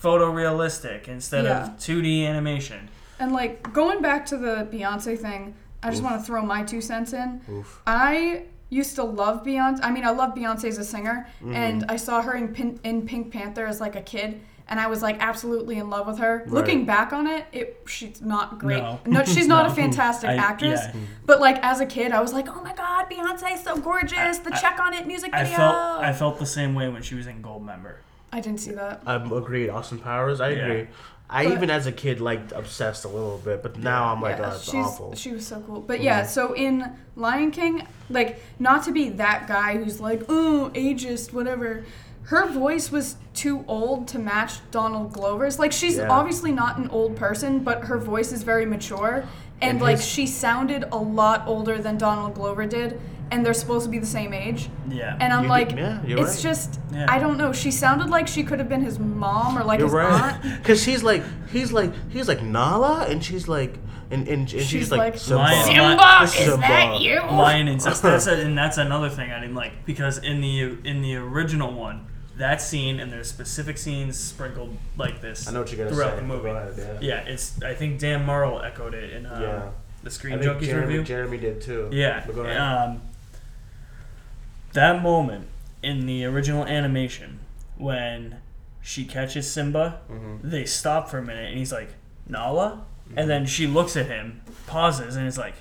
photorealistic 0.04 1.08
instead 1.08 1.46
Yeah. 1.46 1.64
of 1.66 1.78
2D 1.80 2.26
animation. 2.26 2.90
And 3.20 3.32
like 3.32 3.72
going 3.74 4.02
back 4.02 4.26
to 4.28 4.38
the 4.38 4.68
Beyonce 4.72 5.18
thing, 5.18 5.56
I 5.82 5.90
just 5.90 6.04
want 6.04 6.20
to 6.20 6.26
throw 6.26 6.42
my 6.42 6.64
two 6.64 6.82
cents 6.82 7.14
in. 7.14 7.42
Oof. 7.50 7.82
I 7.86 8.44
used 8.70 8.96
to 8.96 9.04
love 9.04 9.44
Beyonce. 9.44 9.80
I 9.84 9.92
mean, 9.92 10.06
I 10.06 10.10
love 10.12 10.34
Beyonce 10.34 10.66
as 10.66 10.78
a 10.78 10.84
singer, 10.84 11.28
Mm-hmm. 11.42 11.54
and 11.54 11.86
I 11.90 11.96
saw 11.98 12.22
her 12.22 12.34
in, 12.36 12.50
Pin- 12.50 12.80
in 12.84 13.06
Pink 13.06 13.32
Panther 13.32 13.66
as 13.66 13.80
like 13.80 13.96
a 13.96 14.02
kid, 14.02 14.42
and 14.68 14.80
I 14.80 14.88
was 14.88 15.02
like 15.02 15.18
absolutely 15.20 15.78
in 15.78 15.90
love 15.90 16.08
with 16.08 16.18
her. 16.20 16.44
Looking 16.48 16.86
back 16.86 17.12
on 17.14 17.28
it, 17.28 17.46
it 17.52 17.82
she's 17.86 18.22
not 18.22 18.58
great. 18.60 18.82
No. 19.06 19.24
she's 19.26 19.48
not 19.48 19.68
a 19.70 19.76
fantastic 19.82 20.30
I- 20.30 20.36
actress. 20.36 20.80
yeah. 20.84 21.00
But 21.26 21.40
like 21.42 21.60
as 21.64 21.82
a 21.82 21.86
kid, 21.86 22.12
I 22.14 22.22
was 22.22 22.34
like, 22.34 22.48
oh 22.50 22.62
my 22.64 22.74
god, 22.74 23.10
Beyonce 23.12 23.54
is 23.54 23.64
so 23.64 23.78
gorgeous. 23.78 24.38
The 24.40 24.52
check 24.52 24.80
on 24.80 24.94
it 24.94 25.06
music 25.06 25.32
video. 25.32 25.40
I 25.42 25.44
video. 25.44 25.58
felt 25.58 26.04
I 26.10 26.14
felt 26.14 26.40
the 26.40 26.46
same 26.46 26.74
way 26.74 26.90
when 26.90 27.02
she 27.04 27.16
was 27.16 27.28
in 27.28 27.44
Goldmember. 27.44 27.96
I 28.34 28.40
didn't 28.42 28.60
see 28.62 28.72
that. 28.72 29.02
I'm 29.06 29.32
agreed. 29.32 29.70
Austin 29.70 30.00
Powers. 30.00 30.42
I 30.42 30.50
Yeah. 30.50 30.66
agree. 30.66 30.88
I 31.30 31.46
But- 31.46 31.54
even 31.54 31.70
as 31.70 31.88
a 31.88 31.92
kid 31.92 32.20
liked 32.20 32.52
obsessed 32.52 33.06
a 33.06 33.08
little 33.08 33.38
bit, 33.44 33.64
but 33.64 33.78
now 33.80 34.12
I'm 34.12 34.22
like, 34.22 34.38
yeah, 34.40 34.50
oh, 34.52 34.56
it's 34.56 34.64
she's, 34.66 34.74
awful. 34.76 35.16
She 35.16 35.32
was 35.32 35.48
so 35.48 35.62
cool. 35.66 35.80
But 35.82 36.02
yeah, 36.02 36.22
mm-hmm. 36.22 36.30
so 36.30 36.54
in 36.54 36.92
Lion 37.16 37.52
King, 37.52 37.88
like 38.10 38.42
not 38.60 38.84
to 38.86 38.92
be 38.92 39.10
that 39.10 39.48
guy 39.48 39.78
who's 39.78 40.00
like, 40.02 40.24
oh, 40.30 40.72
ageist, 40.76 41.32
whatever. 41.32 41.86
Her 42.24 42.48
voice 42.48 42.92
was 42.92 43.18
too 43.34 43.64
old 43.68 44.08
to 44.10 44.20
match 44.20 44.54
Donald 44.72 45.14
Glover's. 45.14 45.60
Like 45.60 45.72
she's 45.72 45.98
Yeah. 45.98 46.10
obviously 46.10 46.52
not 46.52 46.78
an 46.78 46.90
old 46.90 47.16
person, 47.16 47.60
but 47.60 47.86
her 47.86 47.98
voice 47.98 48.32
is 48.32 48.44
very 48.44 48.66
mature. 48.66 49.24
And, 49.62 49.72
And 49.72 49.82
like 49.82 49.98
his- 49.98 50.06
she 50.06 50.26
sounded 50.28 50.86
a 50.92 50.98
lot 50.98 51.44
older 51.48 51.78
than 51.80 51.98
Donald 51.98 52.34
Glover 52.36 52.66
did, 52.66 53.00
and 53.32 53.46
they're 53.46 53.54
supposed 53.54 53.86
to 53.86 53.92
be 53.92 54.00
the 54.00 54.06
same 54.06 54.34
age. 54.34 54.70
Yeah. 54.90 55.18
And 55.20 55.34
I'm 55.34 55.44
You 55.44 55.50
like, 55.50 55.70
did- 55.70 55.78
yeah, 55.80 56.02
it's 56.06 56.36
right. 56.36 56.40
just, 56.44 56.80
Yeah. 56.94 57.06
I 57.10 57.20
don't 57.20 57.38
know. 57.38 57.52
She 57.52 57.72
sounded 57.72 58.10
like 58.10 58.28
she 58.28 58.44
could 58.44 58.60
have 58.60 58.70
been 58.70 58.82
his 58.82 59.00
mom 59.00 59.58
or 59.58 59.64
like 59.64 59.80
You're 59.80 59.88
his 59.88 59.94
right. 59.94 60.34
aunt. 60.44 60.58
Because 60.62 60.84
he's 60.86 61.04
like, 61.04 61.24
he's 61.50 61.72
like, 61.72 61.92
he's 62.10 62.28
like 62.28 62.42
Nala, 62.44 63.06
and 63.10 63.24
she's 63.24 63.48
like, 63.48 63.78
and 64.12 64.28
and, 64.28 64.42
and 64.42 64.50
she's, 64.50 64.68
She's 64.68 64.92
like, 64.92 65.00
like, 65.00 65.18
Simba. 65.18 65.42
Lion- 65.44 65.66
Simba, 65.66 66.20
is 66.24 66.32
Simba. 66.34 66.58
that 66.62 67.02
you? 67.02 67.16
Lion 67.20 67.68
incest. 67.68 68.04
That's 68.04 68.28
a, 68.28 68.36
and 68.46 68.56
that's 68.58 68.78
another 68.78 69.10
thing 69.10 69.32
I 69.32 69.40
didn't 69.40 69.56
like 69.56 69.86
because 69.86 70.20
in 70.20 70.40
the 70.42 70.78
in 70.88 71.02
the 71.02 71.16
original 71.16 71.72
one, 71.74 72.06
that 72.38 72.62
scene 72.62 73.00
and 73.00 73.12
there's 73.12 73.28
specific 73.30 73.78
scenes 73.78 74.20
sprinkled 74.20 74.78
like 74.98 75.22
this 75.22 75.48
I 75.48 75.52
know 75.52 75.62
what 75.62 75.72
you're 75.72 75.84
gonna 75.84 75.96
throughout 75.96 76.12
say. 76.12 76.16
the 76.18 76.22
movie. 76.28 76.44
Go 76.50 76.74
yeah. 76.78 76.98
Yeah, 77.02 77.20
it's 77.22 77.60
I 77.64 77.74
think 77.74 78.00
Dan 78.00 78.24
Murrell 78.26 78.62
echoed 78.62 78.94
it 78.94 79.14
in 79.14 79.26
uh, 79.26 79.40
Yeah. 79.42 79.70
the 80.04 80.10
I 80.10 80.14
Screen 80.14 80.40
think 80.40 80.52
Junkies 80.52 80.66
Jeremy, 80.66 80.88
review. 80.88 81.04
Jeremy 81.04 81.38
did 81.38 81.62
too. 81.62 81.90
Yeah. 81.92 82.22
But 82.26 82.36
go 82.36 82.42
ahead. 82.42 82.58
Um, 82.58 83.02
that 84.74 85.02
moment 85.02 85.48
in 85.82 86.06
the 86.06 86.26
original 86.26 86.66
animation 86.66 87.40
when 87.78 88.38
she 88.82 89.06
catches 89.06 89.50
Simba, 89.52 90.02
Mm-hmm. 90.10 90.50
they 90.50 90.66
stop 90.66 91.10
for 91.10 91.18
a 91.18 91.24
minute 91.24 91.50
and 91.50 91.58
he's 91.58 91.72
like, 91.72 91.90
Nala? 92.28 92.86
And 93.10 93.18
mm-hmm. 93.18 93.28
then 93.28 93.46
she 93.46 93.68
looks 93.68 93.96
at 93.98 94.08
him, 94.08 94.42
pauses, 94.68 95.16
and 95.16 95.28
is 95.28 95.38
like, 95.38 95.56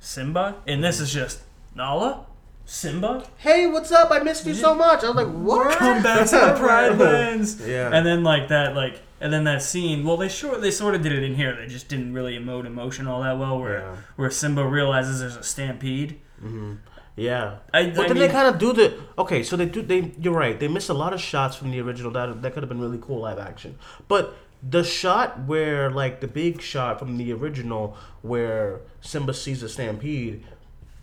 Simba? 0.00 0.56
And 0.66 0.82
this 0.82 0.96
mm-hmm. 0.96 1.04
is 1.04 1.12
just, 1.12 1.42
Nala? 1.74 2.26
Simba? 2.64 3.26
hey, 3.38 3.66
what's 3.66 3.90
up? 3.90 4.10
I 4.10 4.20
missed 4.20 4.46
you 4.46 4.54
so 4.54 4.74
much. 4.74 5.02
I 5.02 5.08
was 5.08 5.16
like, 5.16 5.32
what? 5.32 5.76
Come 5.78 6.02
back 6.02 6.26
to 6.28 6.36
the 6.46 6.54
Pride 6.56 6.96
Lands! 6.96 7.60
Yeah. 7.66 7.90
And 7.92 8.06
then 8.06 8.22
like 8.22 8.48
that, 8.48 8.76
like, 8.76 9.00
and 9.20 9.32
then 9.32 9.44
that 9.44 9.62
scene. 9.62 10.04
Well, 10.04 10.16
they 10.16 10.28
sure 10.28 10.58
they 10.58 10.70
sort 10.70 10.94
of 10.94 11.02
did 11.02 11.12
it 11.12 11.22
in 11.24 11.34
here. 11.34 11.54
They 11.56 11.66
just 11.66 11.88
didn't 11.88 12.12
really 12.14 12.38
emote 12.38 12.64
emotion 12.64 13.06
all 13.08 13.22
that 13.22 13.36
well. 13.38 13.58
Where 13.58 13.80
Yeah. 13.80 13.96
where 14.16 14.30
Simba 14.30 14.64
realizes 14.64 15.20
there's 15.20 15.36
a 15.36 15.42
stampede. 15.42 16.20
Mm-hmm. 16.42 16.74
Yeah. 17.16 17.56
I- 17.74 17.90
but 17.90 18.04
I 18.04 18.08
then 18.08 18.14
mean- 18.14 18.18
they 18.18 18.28
kind 18.28 18.48
of 18.48 18.58
do 18.58 18.72
the 18.72 18.94
okay. 19.18 19.42
So 19.42 19.56
they 19.56 19.66
do. 19.66 19.82
They 19.82 20.12
you're 20.18 20.34
right. 20.34 20.58
They 20.58 20.68
missed 20.68 20.88
a 20.88 20.94
lot 20.94 21.12
of 21.12 21.20
shots 21.20 21.56
from 21.56 21.70
the 21.70 21.80
original. 21.80 22.10
That 22.10 22.40
that 22.42 22.54
could 22.54 22.62
have 22.62 22.70
been 22.70 22.80
really 22.80 22.98
cool 23.00 23.20
live 23.20 23.38
action. 23.38 23.78
But 24.08 24.34
the 24.62 24.82
shot 24.84 25.40
where 25.40 25.90
like 25.90 26.20
the 26.20 26.28
big 26.28 26.60
shot 26.62 26.98
from 26.98 27.18
the 27.18 27.32
original 27.32 27.96
where 28.22 28.80
Simba 29.00 29.34
sees 29.34 29.62
a 29.62 29.68
stampede, 29.68 30.44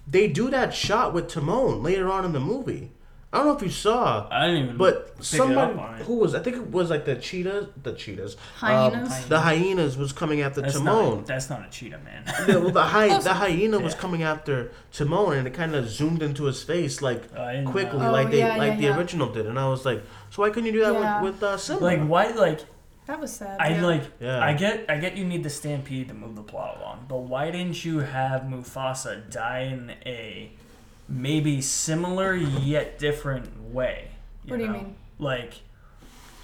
they 0.08 0.28
do 0.28 0.50
that 0.50 0.74
shot 0.74 1.14
with 1.14 1.28
Timon 1.28 1.84
later 1.84 2.10
on 2.12 2.26
in 2.26 2.32
the 2.32 2.40
movie. 2.40 2.92
I 3.32 3.38
don't 3.38 3.48
know 3.48 3.56
if 3.58 3.62
you 3.62 3.70
saw. 3.70 4.28
I 4.32 4.48
didn't 4.48 4.64
even. 4.64 4.78
But 4.78 5.16
pick 5.18 5.24
somebody 5.24 5.72
it 5.72 5.78
up 5.78 5.78
on 5.80 5.96
it. 6.00 6.02
who 6.08 6.16
was 6.16 6.34
I 6.34 6.40
think 6.42 6.56
it 6.56 6.72
was 6.72 6.90
like 6.90 7.06
the 7.06 7.16
cheetahs, 7.16 7.68
the 7.84 7.94
cheetahs, 7.94 8.36
Hyenas? 8.58 9.12
um, 9.24 9.30
the 9.30 9.40
hyenas 9.40 9.98
was 9.98 10.12
coming 10.12 10.42
after 10.42 10.62
That's 10.62 10.74
Timon. 10.74 11.18
not, 11.18 11.26
that's 11.28 11.48
not 11.48 11.64
a 11.64 11.70
cheetah, 11.70 12.00
man. 12.00 12.24
the, 12.48 12.60
well, 12.60 12.72
the, 12.72 12.82
hy- 12.84 13.20
the 13.30 13.34
hyena 13.36 13.80
was 13.80 13.94
coming 13.94 14.24
after 14.24 14.72
Timon, 14.92 15.38
and 15.38 15.48
it 15.48 15.54
kind 15.54 15.76
of 15.76 15.88
zoomed 15.90 16.24
into 16.24 16.46
his 16.46 16.64
face 16.64 17.04
like 17.04 17.24
Oh, 17.38 17.64
quickly. 17.68 18.00
Oh, 18.04 18.12
like 18.12 18.32
they 18.32 18.40
yeah, 18.40 18.56
like 18.58 18.72
yeah, 18.72 18.76
the 18.78 18.84
yeah. 18.84 18.98
original 18.98 19.32
did. 19.32 19.46
And 19.46 19.60
I 19.60 19.68
was 19.70 19.86
like, 19.86 20.02
so 20.32 20.42
why 20.42 20.50
couldn't 20.50 20.66
you 20.66 20.72
do 20.72 20.80
that 20.82 20.94
Yeah. 20.94 21.22
with, 21.22 21.34
with 21.36 21.44
uh, 21.44 21.58
Simba? 21.58 21.84
like 21.84 22.02
why? 22.08 22.30
Like 22.32 22.62
That 23.06 23.20
was 23.20 23.32
sad. 23.32 23.60
I 23.62 23.70
yeah. 23.76 23.86
like. 23.86 24.04
Yeah. 24.20 24.40
I 24.44 24.54
get. 24.54 24.86
I 24.90 24.98
get. 24.98 25.16
You 25.18 25.26
need 25.26 25.44
the 25.44 25.52
stampede 25.52 26.08
to 26.08 26.16
move 26.16 26.36
the 26.36 26.42
plot 26.42 26.78
along, 26.80 27.06
but 27.08 27.20
why 27.20 27.52
didn't 27.52 27.86
you 27.86 28.00
have 28.00 28.42
Mufasa 28.42 29.30
die 29.30 29.70
in 29.72 29.92
a 30.04 30.52
maybe 31.10 31.62
similar 31.62 32.36
yet 32.36 33.00
different 33.00 33.72
way? 33.74 34.10
What 34.48 34.58
do 34.58 34.64
you 34.64 34.68
know? 34.70 34.74
mean? 34.78 34.96
Like 35.18 35.54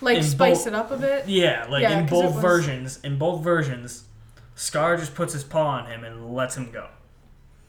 like 0.02 0.22
spice 0.24 0.60
both- 0.60 0.68
it 0.68 0.74
up 0.76 0.92
a 0.92 0.98
bit. 0.98 1.28
yeah, 1.28 1.66
like 1.70 1.84
Yeah, 1.84 2.00
in 2.00 2.08
'cause 2.08 2.20
it 2.20 2.24
both 2.24 2.34
was- 2.36 2.42
versions. 2.42 3.00
In 3.04 3.18
both 3.18 3.42
versions, 3.44 4.04
Scar 4.56 4.98
just 4.98 5.16
puts 5.16 5.34
his 5.34 5.44
paw 5.44 5.68
on 5.80 5.86
him 5.88 6.04
and 6.04 6.34
lets 6.34 6.56
him 6.58 6.72
go. 6.72 6.88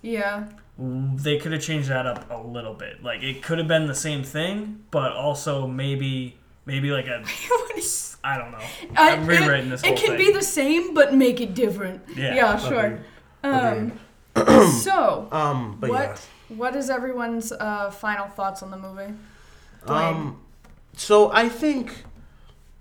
Yeah. 0.03 0.45
they 0.79 1.39
could 1.39 1.53
have 1.53 1.63
changed 1.63 1.89
that 1.89 2.07
up 2.07 2.31
a 2.31 2.37
little 2.37 2.75
bit. 2.75 3.03
Like 3.03 3.23
it 3.23 3.43
could 3.43 3.57
have 3.59 3.67
been 3.69 3.87
the 3.87 3.95
same 3.95 4.23
thing, 4.23 4.85
but 4.91 5.13
also 5.13 5.67
maybe 5.67 6.37
maybe 6.67 6.91
like 6.91 7.07
a 7.07 7.25
I 8.25 8.37
don't 8.39 8.51
know. 8.51 8.59
I- 8.97 9.13
I'm 9.13 9.27
rewriting 9.27 9.69
it, 9.69 9.71
this 9.71 9.85
It 9.85 9.97
can 9.97 10.17
thing. 10.17 10.19
be 10.19 10.33
the 10.33 10.43
same, 10.43 10.93
but 10.95 11.15
make 11.15 11.41
it 11.41 11.55
different. 11.55 12.03
Yeah. 12.17 12.35
Yeah, 12.35 12.57
sure. 12.59 12.99
Agreed. 13.43 13.93
Um, 14.35 14.71
so, 14.83 15.29
um, 15.33 15.77
but 15.81 15.91
what 15.91 16.27
what 16.49 16.77
is 16.77 16.91
everyone's 16.91 17.53
uh, 17.53 17.91
final 17.91 18.29
thoughts 18.29 18.63
on 18.63 18.71
the 18.71 18.77
movie? 18.77 19.13
yeah, 19.87 20.09
um, 20.09 20.41
so 20.95 21.31
I 21.33 21.49
think, 21.49 22.05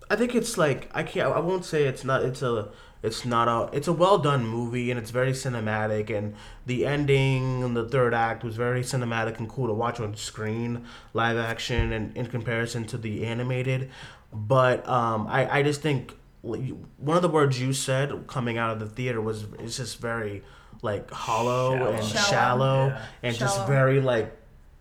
I 0.10 0.16
think 0.16 0.36
it's 0.36 0.58
like 0.58 0.90
I 0.94 1.04
can't. 1.04 1.34
I 1.34 1.40
won't 1.40 1.66
say 1.66 1.86
it's 1.86 2.04
not. 2.04 2.24
It's 2.24 2.42
a. 2.42 2.70
It's 3.04 3.24
not 3.24 3.48
a. 3.48 3.76
It's 3.76 3.88
a 3.88 3.94
well 3.94 4.18
done 4.18 4.48
movie, 4.48 4.90
and 4.90 5.00
it's 5.00 5.12
very 5.12 5.32
cinematic. 5.32 6.16
And 6.16 6.36
the 6.66 6.86
ending 6.86 7.64
and 7.64 7.76
the 7.76 7.88
third 7.88 8.14
act 8.14 8.44
was 8.44 8.56
very 8.56 8.82
cinematic 8.82 9.38
and 9.38 9.48
cool 9.48 9.68
to 9.68 9.74
watch 9.74 10.00
on 10.00 10.16
screen, 10.16 10.86
live 11.14 11.38
action, 11.38 11.92
and 11.92 12.16
in 12.18 12.28
comparison 12.28 12.86
to 12.88 12.98
the 12.98 13.26
animated. 13.26 13.90
But 14.34 14.88
um, 14.88 15.28
I 15.28 15.60
I 15.60 15.64
just 15.64 15.82
think 15.82 16.16
one 16.46 17.16
of 17.16 17.24
the 17.24 17.30
words 17.30 17.60
you 17.60 17.74
said 17.74 18.28
coming 18.28 18.58
out 18.58 18.72
of 18.72 18.80
the 18.80 18.86
theater 18.86 19.20
was 19.20 19.46
it's 19.60 19.78
just 19.78 20.00
very 20.00 20.44
like 20.86 21.12
hollow 21.12 21.76
Shallow. 21.78 21.92
and 21.92 22.06
Shallow. 22.06 22.26
shallow, 22.30 22.88
Yeah. 22.88 23.02
and 23.24 23.36
just 23.36 23.68
very 23.68 24.00
like 24.00 24.36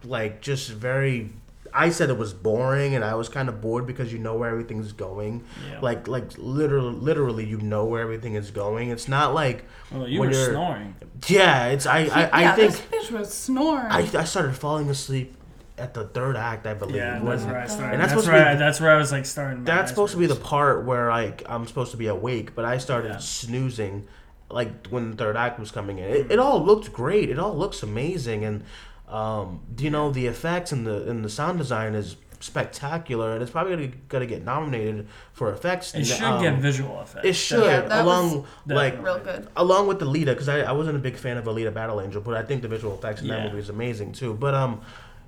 like 0.04 0.40
just 0.40 0.70
very 0.70 1.30
I 1.76 1.90
said 1.90 2.08
it 2.08 2.16
was 2.16 2.32
boring 2.32 2.94
and 2.94 3.04
I 3.04 3.14
was 3.16 3.28
kind 3.28 3.49
of 3.49 3.61
bored 3.61 3.84
because 3.84 4.12
you 4.12 4.20
know 4.20 4.37
where 4.37 4.49
everything's 4.49 4.92
going. 4.92 5.42
Yeah. 5.68 5.80
Like 5.80 6.06
like 6.06 6.26
literally 6.38 6.94
literally 6.94 7.44
you 7.44 7.58
know 7.58 7.84
where 7.87 8.00
everything 8.00 8.34
is 8.37 8.52
going. 8.52 8.90
It's 8.90 9.08
not 9.08 9.34
like 9.34 9.64
Well, 9.90 10.06
you 10.06 10.20
when 10.20 10.28
were 10.30 10.34
you're- 10.37 10.52
snoring. 10.52 10.94
yeah, 11.26 11.66
it's 11.75 11.87
I 11.87 11.99
I, 12.04 12.23
I 12.32 12.40
yeah, 12.42 12.54
think 12.54 12.73
this 12.73 12.80
bitch 13.11 13.11
was 13.18 13.34
snoring. 13.34 13.87
I, 13.90 14.08
I 14.16 14.25
started 14.25 14.54
falling 14.54 14.88
asleep 14.88 15.34
at 15.76 15.92
the 15.94 16.04
third 16.04 16.37
act, 16.37 16.68
I 16.68 16.75
believe. 16.75 16.94
Yeah, 16.94 17.18
that's 17.18 17.42
where 17.42 17.58
I 17.58 17.66
started. 17.66 17.94
And 17.94 18.00
that's, 18.00 18.12
that's 18.12 18.23
supposed 18.23 18.26
to 18.26 18.32
where 18.32 18.44
be- 18.44 18.50
I, 18.50 18.54
that's 18.54 18.80
where 18.80 18.92
I 18.92 18.96
was 18.96 19.11
like 19.11 19.26
starting. 19.26 19.58
my 19.58 19.64
That's 19.64 19.90
supposed 19.90 20.12
to 20.12 20.18
be 20.20 20.26
the 20.26 20.37
part 20.37 20.84
where 20.84 21.08
like 21.08 21.42
I'm 21.49 21.66
supposed 21.66 21.90
to 21.90 21.96
be 21.96 22.06
awake, 22.06 22.54
but 22.54 22.64
I 22.64 22.78
started 22.78 23.08
Yeah. 23.14 23.18
snoozing, 23.18 24.06
like 24.51 24.87
when 24.89 25.11
the 25.13 25.17
third 25.17 25.37
act 25.37 25.59
was 25.59 25.71
coming 25.71 25.99
in. 25.99 26.05
It, 26.11 26.33
it 26.33 26.39
all 26.39 26.63
looked 26.65 26.93
great. 26.93 27.31
It 27.31 27.39
all 27.39 27.57
looks 27.57 27.83
amazing, 27.83 28.45
and 28.45 28.65
um, 29.09 29.61
you 29.79 29.91
know 29.91 30.11
the 30.11 30.27
effects 30.27 30.73
and 30.73 30.87
the 30.87 31.09
and 31.09 31.25
the 31.25 31.31
sound 31.31 31.59
design 31.59 31.95
is 31.95 32.17
spectacular, 32.41 33.33
and 33.33 33.43
it's 33.43 33.51
probably 33.51 33.75
gonna, 33.75 33.93
gonna 34.09 34.27
get 34.27 34.45
nominated 34.45 35.09
for 35.33 35.51
effects. 35.51 35.95
It 35.95 36.05
should 36.05 36.23
um, 36.23 36.43
get 36.43 36.59
visual 36.59 37.01
effects. 37.01 37.27
It 37.27 37.33
should 37.33 37.65
Yeah, 37.65 37.81
that 37.83 38.05
along 38.05 38.41
was 38.43 38.47
like 38.67 39.03
Real 39.03 39.19
good. 39.19 39.49
along 39.57 39.87
with 39.89 39.99
the 39.99 40.05
Alita, 40.07 40.27
because 40.27 40.49
I, 40.49 40.61
I 40.61 40.73
wasn't 40.73 40.97
a 40.97 41.01
big 41.01 41.17
fan 41.17 41.39
of 41.39 41.45
Alita 41.47 41.73
Battle 41.73 42.01
Angel, 42.01 42.21
but 42.21 42.35
I 42.35 42.43
think 42.43 42.61
the 42.63 42.69
visual 42.69 42.95
effects 42.95 43.23
in 43.23 43.29
that 43.29 43.47
movie 43.47 43.59
is 43.61 43.71
amazing 43.71 44.13
too. 44.13 44.35
But 44.35 44.55
um, 44.55 44.83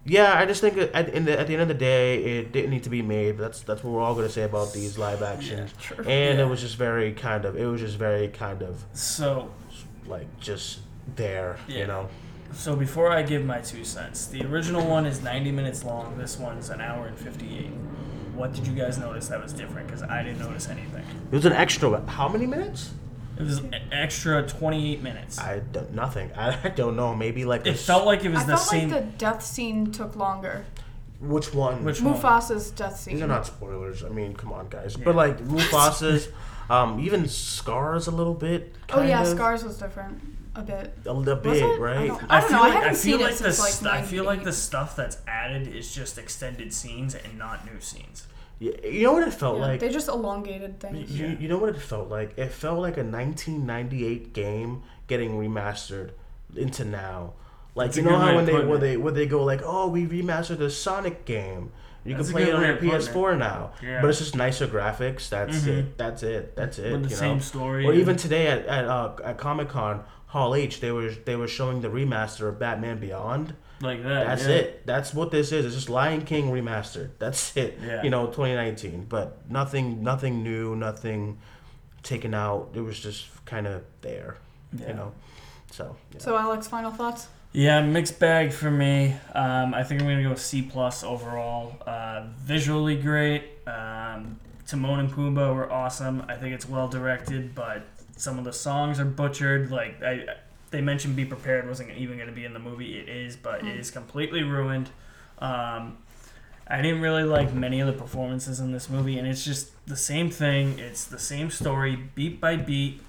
yeah, 0.07 0.39
I 0.39 0.47
just 0.47 0.61
think 0.61 0.79
uh, 0.79 0.87
at, 0.95 1.09
in 1.11 1.25
the, 1.25 1.39
at 1.39 1.47
the 1.47 1.53
end 1.55 1.63
of 1.63 1.69
the 1.69 1.75
day, 1.75 2.23
it 2.39 2.53
didn't 2.53 2.71
need 2.71 2.85
to 2.85 2.91
be 2.91 3.03
made. 3.03 3.37
That's 3.39 3.61
that's 3.61 3.83
what 3.85 3.93
we're 3.93 4.01
all 4.03 4.15
gonna 4.15 4.29
say 4.29 4.43
about 4.43 4.73
these 4.73 4.97
live 4.99 5.23
actions. 5.23 5.73
True. 5.81 5.99
And 6.05 6.39
Yeah. 6.39 6.45
it 6.45 6.49
was 6.49 6.61
just 6.61 6.77
very 6.77 7.13
kind 7.13 7.45
of, 7.45 7.57
it 7.57 7.67
was 7.67 7.81
just 7.81 7.97
very 7.99 8.29
kind 8.29 8.63
of 8.63 8.85
So 8.93 9.51
like 10.07 10.29
just 10.41 10.81
there, 11.17 11.59
Yeah. 11.69 11.79
you 11.79 11.87
know. 11.87 12.09
So 12.53 12.77
before 12.77 13.11
I 13.13 13.23
give 13.23 13.45
my 13.45 13.59
two 13.61 13.85
cents, 13.85 14.27
the 14.27 14.45
original 14.47 14.87
one 14.87 15.05
is 15.05 15.21
90 15.23 15.51
minutes 15.51 15.85
long. 15.85 16.17
This 16.17 16.39
one's 16.39 16.71
an 16.71 16.81
hour 16.81 17.07
and 17.09 17.19
58. 17.19 17.67
What 18.35 18.53
did 18.55 18.67
you 18.67 18.73
guys 18.75 18.99
notice 18.99 19.29
that 19.29 19.43
was 19.43 19.53
different? 19.53 19.89
Because 19.89 20.03
I 20.03 20.23
didn't 20.23 20.39
notice 20.39 20.69
anything. 20.69 21.05
It 21.33 21.35
was 21.35 21.45
an 21.47 21.53
extra. 21.53 22.01
How 22.07 22.29
many 22.29 22.47
minutes? 22.47 22.91
It 23.39 23.43
was 23.43 23.59
an 23.59 23.75
extra 23.93 24.47
28 24.47 25.03
minutes. 25.03 25.39
I 25.39 25.59
don't 25.61 25.93
nothing. 25.95 26.33
I 26.35 26.69
don't 26.71 26.97
know. 26.97 27.15
Maybe 27.15 27.45
like 27.45 27.67
It 27.67 27.79
felt 27.79 28.07
like 28.07 28.25
it 28.25 28.31
was 28.31 28.41
I 28.41 28.45
the 28.45 28.57
felt 28.57 28.61
same. 28.61 28.91
like 28.91 29.01
the 29.05 29.19
death 29.19 29.45
scene 29.45 29.93
took 29.93 30.17
longer. 30.17 30.65
which 31.21 31.53
one? 31.55 31.85
Which 31.85 32.01
one? 32.01 32.15
Mufasa's 32.15 32.71
death 32.71 32.99
scene. 32.99 33.15
These 33.15 33.23
are 33.23 33.27
not 33.29 33.47
spoilers. 33.47 34.03
I 34.05 34.09
mean, 34.09 34.35
come 34.35 34.53
on, 34.53 34.69
guys. 34.69 34.97
Yeah. 34.99 35.05
But 35.05 35.17
like 35.17 35.39
Mufasa's, 35.39 36.29
um, 36.71 36.99
even 37.01 37.29
Scars 37.29 38.07
a 38.07 38.11
little 38.11 38.35
bit. 38.35 38.75
oh 38.93 39.03
yeah, 39.03 39.23
of. 39.23 39.29
Scars 39.29 39.65
was 39.65 39.79
different 39.79 40.21
a 40.57 40.63
bit. 40.63 40.95
A 41.07 41.13
little 41.13 41.37
bit, 41.41 41.79
right? 41.81 41.97
I 41.99 42.07
don't, 42.07 42.31
I 42.31 42.41
don't 42.41 42.49
feel 42.49 42.57
know. 42.59 42.63
I 42.63 42.67
like, 42.67 42.73
haven't 42.75 42.89
I 42.89 42.93
feel 42.93 42.97
seen 42.97 43.21
like 43.21 43.31
it 43.33 43.39
the 43.39 43.53
since 43.53 43.59
like 43.61 43.73
st- 43.73 43.91
I 43.93 44.03
feel 44.03 44.25
like 44.25 44.45
the 44.45 44.53
stuff 44.53 44.97
that's 44.97 45.19
added 45.29 45.69
is 45.69 45.95
just 45.95 46.19
extended 46.19 46.73
scenes 46.73 47.15
and 47.15 47.39
not 47.39 47.65
new 47.71 47.81
scenes. 47.81 48.27
Y- 48.61 48.73
You 48.85 49.03
know 49.05 49.13
what 49.13 49.27
it 49.29 49.35
felt 49.35 49.59
Yeah, 49.59 49.67
like? 49.67 49.81
they 49.81 49.91
just 49.91 50.09
elongated 50.09 50.81
things. 50.81 51.11
You, 51.11 51.37
you 51.39 51.49
know 51.49 51.59
what 51.59 51.69
it 51.69 51.81
felt 51.81 52.09
like? 52.09 52.37
It 52.39 52.53
felt 52.53 52.81
like 52.81 52.97
a 52.97 53.05
1998 53.05 54.33
game 54.33 54.83
getting 55.07 55.33
remastered 55.39 56.11
into 56.55 56.85
now. 56.85 57.35
Like 57.75 57.89
That's 57.89 57.99
you 57.99 58.03
know 58.05 58.17
how 58.19 58.35
when 58.35 58.47
they 58.47 58.53
putting 58.53 58.69
where 58.69 58.79
they 58.79 58.97
where 58.97 59.13
they 59.13 59.27
go 59.27 59.45
like, 59.45 59.61
oh, 59.65 59.89
we 59.89 60.07
remastered 60.07 60.59
the 60.59 60.71
Sonic 60.71 61.25
game. 61.27 61.73
You 62.05 62.15
That's 62.17 62.29
can 62.29 62.37
play 62.37 62.49
it 62.49 62.55
on 62.55 62.61
way 62.61 62.67
your 62.69 62.75
of 62.77 62.81
putting 62.81 62.95
it. 62.95 63.03
PS4 63.03 63.37
now, 63.39 63.73
Yeah. 63.83 64.01
but 64.01 64.09
it's 64.09 64.21
just 64.21 64.37
nicer 64.37 64.67
graphics. 64.69 65.29
That's 65.29 65.65
Mhm. 65.65 65.67
it. 65.79 65.99
That's 65.99 66.23
it. 66.23 66.55
That's 66.57 66.79
it. 66.79 66.93
With 66.93 67.03
the 67.03 67.09
you 67.11 67.17
same 67.17 67.35
know? 67.39 67.43
story. 67.43 67.85
Or 67.85 67.93
even 67.93 68.17
today 68.17 68.47
at 68.47 68.65
at, 68.67 68.85
uh, 68.87 69.17
at 69.25 69.39
Comic 69.39 69.69
Con 69.69 70.05
Hall 70.37 70.55
H, 70.55 70.81
they 70.81 70.93
were 70.93 71.09
they 71.09 71.35
were 71.35 71.49
showing 71.49 71.81
the 71.81 71.89
remaster 71.89 72.47
of 72.47 72.59
Batman 72.59 72.99
Beyond. 72.99 73.55
like 73.81 74.03
that. 74.03 74.27
That's 74.27 74.43
yeah. 74.43 74.55
it. 74.57 74.87
That's 74.87 75.15
what 75.15 75.31
this 75.31 75.51
is. 75.51 75.65
It's 75.65 75.75
just 75.75 75.89
Lion 75.89 76.27
King 76.27 76.51
remastered. 76.51 77.13
That's 77.19 77.57
it. 77.57 77.79
Yeah. 77.83 78.03
You 78.03 78.11
know, 78.11 78.27
2019. 78.27 79.07
But 79.09 79.51
nothing, 79.51 80.03
nothing 80.03 80.43
new, 80.43 80.77
nothing 80.77 81.39
taken 82.03 82.35
out. 82.35 82.69
It 82.75 82.83
was 82.83 83.01
just 83.01 83.29
kind 83.47 83.67
of 83.67 83.83
there. 84.03 84.37
Yeah. 84.79 84.89
You 84.89 84.95
know. 84.95 85.13
So. 85.71 85.97
yeah. 86.13 86.19
So 86.19 86.37
Alex, 86.37 86.69
final 86.69 86.91
thoughts? 86.91 87.29
Yeah, 87.53 87.81
mixed 87.81 88.21
bag 88.21 88.53
for 88.53 88.71
me. 88.71 89.17
Um, 89.35 89.73
I 89.73 89.85
think 89.85 90.03
I'm 90.03 90.07
gonna 90.07 90.23
go 90.23 90.35
C 90.35 90.61
plus 90.61 91.03
overall. 91.03 91.77
Uh, 91.87 92.27
visually 92.37 92.97
great. 93.01 93.45
Um, 93.67 94.39
Timon 94.67 95.01
and 95.01 95.11
Pumbaa 95.11 95.55
were 95.55 95.73
awesome. 95.73 96.27
I 96.29 96.35
think 96.35 96.55
it's 96.55 96.69
well 96.69 96.89
directed, 96.89 97.55
but 97.55 97.87
some 98.17 98.39
of 98.39 98.45
the 98.45 98.53
songs 98.53 98.99
are 99.01 99.05
butchered. 99.05 99.71
Like 99.71 100.03
I, 100.03 100.27
they 100.71 100.81
mentioned, 100.81 101.17
"Be 101.17 101.25
Prepared" 101.25 101.69
wasn't 101.69 101.91
even 101.93 102.19
gonna 102.19 102.33
be 102.33 102.45
in 102.45 102.53
the 102.53 102.59
movie. 102.59 102.99
It 102.99 103.09
is, 103.09 103.37
but 103.37 103.65
it 103.65 103.77
is 103.79 103.91
completely 103.91 104.43
ruined. 104.43 104.91
Um, 105.39 105.99
I 106.69 106.83
didn't 106.83 107.01
really 107.01 107.23
like 107.23 107.53
many 107.55 107.79
of 107.81 107.87
the 107.87 107.93
performances 107.93 108.59
in 108.59 108.73
this 108.73 108.91
movie, 108.91 109.19
and 109.19 109.29
it's 109.29 109.45
just 109.45 109.71
the 109.87 109.97
same 109.97 110.31
thing. 110.31 110.79
It's 110.79 111.05
the 111.05 111.19
same 111.19 111.51
story, 111.51 111.97
beat 112.17 112.41
by 112.41 112.57
beat, 112.57 113.01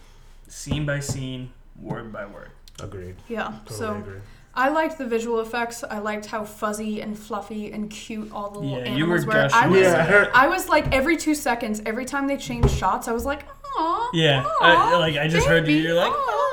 scene 0.48 0.86
by 0.86 1.00
scene, 1.00 1.52
word 1.82 2.12
by 2.14 2.26
word. 2.28 2.50
Agreed. 2.80 3.16
Yeah. 3.28 3.54
Totally 3.66 3.78
so 3.80 3.96
agree. 3.96 4.20
I 4.54 4.70
liked 4.70 4.98
the 5.00 5.06
visual 5.06 5.40
effects. 5.40 5.84
I 5.84 6.00
liked 6.00 6.28
how 6.28 6.44
fuzzy 6.44 7.02
and 7.02 7.18
fluffy 7.18 7.72
and 7.72 7.90
cute 7.92 8.32
all 8.32 8.50
the 8.52 8.60
little 8.60 8.80
Yeah, 8.80 8.96
you 8.96 9.06
were 9.06 9.18
animals 9.18 9.26
were. 9.26 9.32
gushing. 9.34 9.58
I 9.60 9.68
was, 9.68 9.80
Yeah, 9.82 9.94
I 9.94 10.04
heard- 10.04 10.30
I 10.34 10.48
was 10.48 10.68
like 10.70 10.92
every 10.94 11.16
two 11.18 11.34
seconds, 11.36 11.82
every 11.86 12.06
time 12.06 12.28
they 12.28 12.38
changed 12.38 12.70
shots, 12.72 13.08
I 13.08 13.12
was 13.14 13.26
like, 13.26 13.46
"Aw, 13.78 14.10
Yeah, 14.14 14.44
aw, 14.46 14.96
I- 14.96 14.98
like, 14.98 15.16
I 15.18 15.28
just 15.28 15.48
heard 15.48 15.68
you, 15.68 15.76
you're 15.78 15.94
like, 15.96 16.12
aw." 16.12 16.44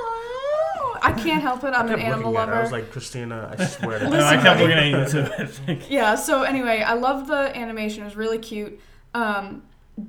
I 1.02 1.12
can't 1.12 1.42
help 1.42 1.62
it. 1.64 1.74
I'm 1.74 1.90
an 1.90 2.00
animal 2.00 2.32
looking 2.32 2.42
at 2.42 2.48
her. 2.48 2.52
lover. 2.54 2.54
I 2.54 2.62
was 2.62 2.72
like, 2.72 2.90
Christina, 2.90 3.54
I 3.58 3.64
swear 3.66 3.98
to 3.98 4.04
No, 4.06 4.10
God. 4.12 4.22
I 4.22 4.42
kept 4.42 4.58
Listen, 4.60 4.68
looking 4.70 4.94
at 4.94 5.14
you 5.14 5.26
too. 5.26 5.32
I 5.42 5.46
think. 5.46 5.82
Yeah, 5.90 6.14
so 6.14 6.42
anyway, 6.44 6.80
I 6.82 6.94
love 6.94 7.26
the 7.26 7.54
animation. 7.56 8.02
It 8.02 8.06
was 8.06 8.16
really 8.16 8.38
cute. 8.38 8.80
Um, 9.12 9.62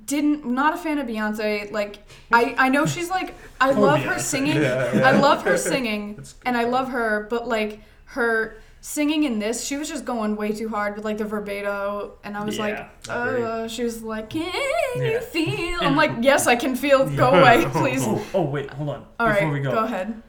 didn't 0.05 0.45
not 0.45 0.73
a 0.73 0.77
fan 0.77 0.97
of 0.97 1.05
Beyonce. 1.05 1.69
Like 1.71 1.97
I, 2.31 2.55
I 2.57 2.69
know 2.69 2.85
she's 2.85 3.09
like 3.09 3.35
I 3.61 3.73
Poor 3.73 3.85
love 3.87 3.99
her 4.01 4.17
singing. 4.19 4.55
Yeah, 4.55 4.95
yeah. 4.95 5.07
I 5.09 5.11
love 5.19 5.43
her 5.43 5.57
singing 5.57 6.23
and 6.45 6.55
I 6.57 6.63
love 6.63 6.89
her, 6.89 7.27
but 7.29 7.47
like 7.47 7.81
her 8.05 8.57
singing 8.85 9.23
in 9.23 9.39
this, 9.39 9.65
she 9.65 9.77
was 9.77 9.89
just 9.89 10.05
going 10.05 10.35
way 10.35 10.51
too 10.51 10.69
hard 10.69 10.95
with 10.95 11.03
like 11.03 11.17
the 11.17 11.23
verbato 11.23 12.11
and 12.23 12.37
I 12.37 12.45
was 12.45 12.59
like 12.59 12.77
Yeah, 13.07 13.13
uh, 13.13 13.67
she 13.67 13.83
was 13.83 14.03
like, 14.03 14.29
Can 14.29 14.51
Yeah. 14.95 15.03
you 15.05 15.19
feel 15.21 15.79
I'm 15.81 15.95
like, 15.95 16.11
Yes 16.21 16.45
I 16.45 16.55
can 16.55 16.75
feel 16.75 17.09
go 17.23 17.31
away, 17.31 17.65
please. 17.71 18.03
Oh, 18.05 18.23
oh, 18.35 18.41
wait, 18.43 18.69
hold 18.69 18.89
on. 18.89 19.05
All 19.19 19.27
Before 19.27 19.47
right, 19.47 19.53
we 19.53 19.59
go. 19.59 19.71
go, 19.71 19.83
ahead. 19.85 20.21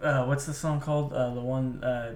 Uh, 0.00 0.24
what's 0.26 0.46
the 0.46 0.54
song 0.54 0.80
called? 0.80 1.12
Uh, 1.12 1.34
the 1.34 1.40
one, 1.40 1.82
uh, 1.82 2.14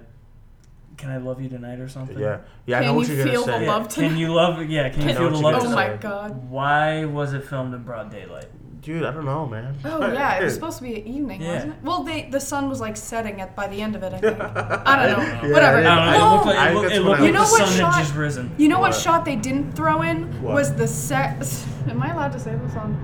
"Can 0.95 1.09
I 1.09 1.17
Love 1.17 1.41
You 1.41 1.49
Tonight" 1.49 1.81
or 1.81 1.89
something. 1.89 2.17
Yeah. 2.17 2.37
Yeah, 2.65 2.79
I 2.79 2.85
know 2.85 2.93
what 2.93 3.09
you 3.09 3.15
you're 3.15 3.25
gonna 3.25 3.43
say. 3.43 3.65
Yeah, 3.65 3.71
love 3.73 3.89
Can 3.93 4.15
you 4.15 4.33
love? 4.33 4.63
Yeah, 4.69 4.87
can 4.87 5.01
you 5.01 5.09
I 5.09 5.13
feel 5.13 5.29
the 5.29 5.37
love? 5.39 5.61
gonna 5.61 5.73
Oh 5.73 5.75
my 5.75 5.97
god. 5.97 6.49
Why 6.49 7.03
was 7.03 7.33
it 7.33 7.43
filmed 7.43 7.73
in 7.73 7.83
broad 7.83 8.09
daylight? 8.09 8.47
Dude, 8.83 9.03
I 9.03 9.11
don't 9.11 9.23
know, 9.23 9.45
man. 9.47 9.77
Oh 9.85 10.11
yeah, 10.11 10.39
it 10.39 10.43
was 10.43 10.53
supposed 10.55 10.77
to 10.79 10.83
be 10.83 10.95
an 10.99 11.07
evening, 11.07 11.41
Yeah. 11.41 11.53
wasn't 11.53 11.71
it? 11.73 11.79
Well, 11.83 12.03
they 12.03 12.27
the 12.29 12.39
sun 12.41 12.67
was 12.67 12.81
like 12.81 12.97
setting 12.97 13.39
at 13.39 13.55
by 13.55 13.67
the 13.67 13.81
end 13.81 13.95
of 13.95 14.03
it. 14.03 14.13
I 14.13 14.17
think. 14.19 14.39
I 14.41 15.07
don't 15.07 15.17
know. 15.17 15.23
Yeah, 15.23 15.53
Whatever. 15.53 15.77
I 15.77 15.83
don't 15.83 15.83
know. 15.83 15.89
I- 15.91 16.15
It 16.17 16.33
looked 16.33 16.45
like, 16.45 16.57
I- 16.57 16.69
it 16.69 16.73
looked, 16.75 16.91
it 16.91 16.99
looked 16.99 17.19
like 17.21 17.27
You 17.27 17.33
know 17.33 17.45
the 17.45 17.51
what 17.51 17.67
sun 17.67 17.77
shot- 17.79 17.93
had 17.95 18.01
just 18.03 18.15
risen. 18.15 18.51
You 18.57 18.67
know 18.67 18.79
what? 18.79 18.91
What? 18.91 18.99
shot 19.01 19.23
they 19.23 19.37
didn't 19.37 19.71
throw 19.71 20.01
in 20.01 20.41
What? 20.41 20.53
was 20.55 20.75
the 20.75 20.87
sex. 20.87 21.65
Am 21.89 22.01
I 22.03 22.11
allowed 22.11 22.33
to 22.33 22.39
say 22.39 22.55
this 22.55 22.75
on? 22.75 22.97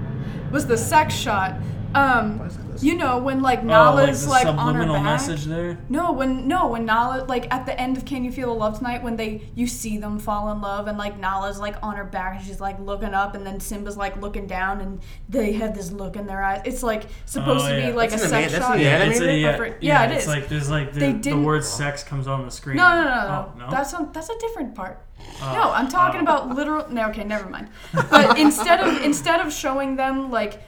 Was 0.52 0.68
the 0.68 0.78
sex 0.78 1.16
shot? 1.16 1.54
Um, 1.96 2.40
Why 2.40 2.48
is 2.80 2.84
you 2.84 2.96
know 2.96 3.18
when 3.18 3.42
like 3.42 3.60
Oh, 3.60 3.62
like 3.64 3.68
Nala's 3.68 4.24
the 4.24 4.30
like, 4.30 4.48
on 4.48 4.76
her 4.76 4.86
back. 4.86 5.04
message 5.04 5.46
there. 5.46 5.78
No, 5.90 6.12
when 6.12 6.48
no 6.48 6.68
when 6.68 6.86
Nala 6.86 7.26
like 7.26 7.54
at 7.54 7.66
the 7.66 7.80
end 7.80 7.98
of 7.98 8.06
Can 8.06 8.24
You 8.24 8.32
Feel 8.32 8.48
the 8.48 8.54
Love 8.60 8.78
Tonight 8.78 9.04
when 9.04 9.16
they 9.16 9.50
you 9.56 9.68
see 9.68 9.98
them 9.98 10.20
fall 10.20 10.52
in 10.52 10.62
love 10.62 10.88
and 10.88 10.98
like 10.98 11.18
Nala's 11.20 11.60
like 11.60 11.76
on 11.84 11.96
her 11.96 12.04
back 12.06 12.38
and 12.38 12.46
she's 12.46 12.60
like 12.60 12.80
looking 12.80 13.14
up 13.14 13.36
and 13.36 13.46
then 13.46 13.60
Simba's 13.60 13.98
like 13.98 14.20
looking 14.22 14.48
down 14.48 14.82
and 14.82 15.00
they 15.28 15.52
have 15.54 15.76
this 15.76 15.92
look 15.92 16.16
in 16.16 16.26
their 16.26 16.44
eyes. 16.44 16.62
It's 16.66 16.84
like 16.84 17.04
supposed 17.26 17.66
Oh, 17.66 17.70
to 17.70 17.88
be 17.88 17.92
like 17.94 18.10
That's 18.10 18.22
a 18.24 18.26
an 18.26 18.30
sex 18.32 18.54
ama- 18.54 18.64
shot. 18.66 18.80
Yeah, 18.80 19.04
it's 19.04 19.20
a, 19.20 19.26
yeah, 19.26 19.58
yeah, 19.58 19.74
Yeah, 19.82 20.04
it 20.06 20.12
it's 20.14 20.24
is. 20.24 20.28
like 20.28 20.48
there's 20.50 20.70
like 20.70 20.94
the, 20.94 21.12
the 21.14 21.38
word 21.38 21.64
"sex" 21.64 22.04
comes 22.04 22.28
on 22.28 22.46
the 22.46 22.52
screen. 22.52 22.78
No, 22.78 22.90
no, 22.96 23.04
no, 23.04 23.10
no. 23.10 23.52
Oh, 23.56 23.60
no? 23.60 23.70
That's 23.72 23.94
a, 23.94 24.10
that's 24.14 24.30
a 24.30 24.38
different 24.40 24.76
part. 24.76 25.06
Oh. 25.42 25.52
No, 25.54 25.72
I'm 25.72 25.90
talking 25.90 26.22
Oh. 26.22 26.24
about 26.24 26.50
literal. 26.56 26.90
No, 26.90 27.10
okay, 27.10 27.24
never 27.26 27.50
mind. 27.50 27.68
But 28.10 28.40
instead 28.46 28.80
of 28.80 29.02
instead 29.04 29.42
of 29.42 29.52
showing 29.52 29.96
them 29.98 30.32
like 30.32 30.62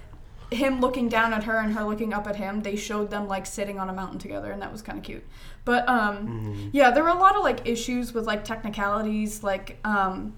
him 0.52 0.82
looking 0.82 1.10
down 1.10 1.34
at 1.34 1.46
her 1.46 1.58
and 1.58 1.74
her 1.74 1.84
looking 1.84 2.14
up 2.14 2.28
at 2.28 2.36
him, 2.36 2.62
they 2.62 2.76
showed 2.76 3.10
them 3.10 3.28
like 3.28 3.46
sitting 3.46 3.80
on 3.80 3.90
a 3.90 3.94
mountain 3.94 4.20
together, 4.20 4.52
and 4.52 4.62
that 4.62 4.72
was 4.72 4.82
kind 4.82 4.98
of 4.98 5.04
cute. 5.04 5.24
But 5.66 5.88
um, 5.88 6.70
yeah, 6.74 6.92
there 6.92 7.04
were 7.04 7.10
a 7.10 7.18
lot 7.18 7.36
of 7.36 7.44
like 7.44 7.68
issues 7.68 8.14
with 8.14 8.26
like 8.26 8.44
technicalities, 8.44 9.44
like 9.44 9.78
um. 9.84 10.34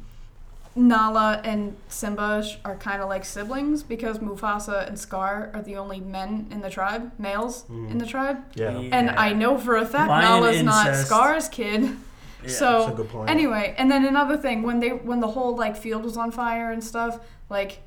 Nala 0.75 1.39
and 1.43 1.77
Simba 1.87 2.43
are 2.65 2.75
kind 2.77 2.99
of 2.99 3.07
like 3.07 3.25
siblings 3.25 3.83
because 3.83 4.17
Mufasa 4.17 4.87
and 4.87 4.97
Scar 4.97 5.51
are 5.53 5.61
the 5.61 5.75
only 5.75 5.99
men 5.99 6.47
in 6.49 6.61
the 6.61 6.69
tribe, 6.71 7.11
males 7.19 7.65
in 7.69 7.99
the 7.99 8.07
tribe. 8.07 8.43
Yeah. 8.55 8.79
Yeah. 8.79 8.89
And 8.91 9.11
I 9.11 9.33
know 9.33 9.59
for 9.59 9.77
a 9.77 9.85
fact 9.85 10.09
Lion 10.09 10.41
Nala's 10.41 10.63
not. 10.63 10.95
Scar's 10.95 11.47
kid. 11.47 11.95
Yeah. 12.41 12.49
so 12.49 12.79
That's 12.79 12.93
a 12.93 12.95
good 12.95 13.09
point. 13.09 13.29
anyway, 13.29 13.75
and 13.77 13.91
then 13.91 14.03
another 14.03 14.35
thing 14.35 14.63
when 14.63 14.79
they 14.79 14.89
when 14.89 15.19
the 15.19 15.27
whole 15.27 15.55
like 15.55 15.77
field 15.77 16.03
was 16.03 16.17
on 16.17 16.31
fire 16.31 16.71
and 16.71 16.83
stuff, 16.83 17.19
like 17.51 17.83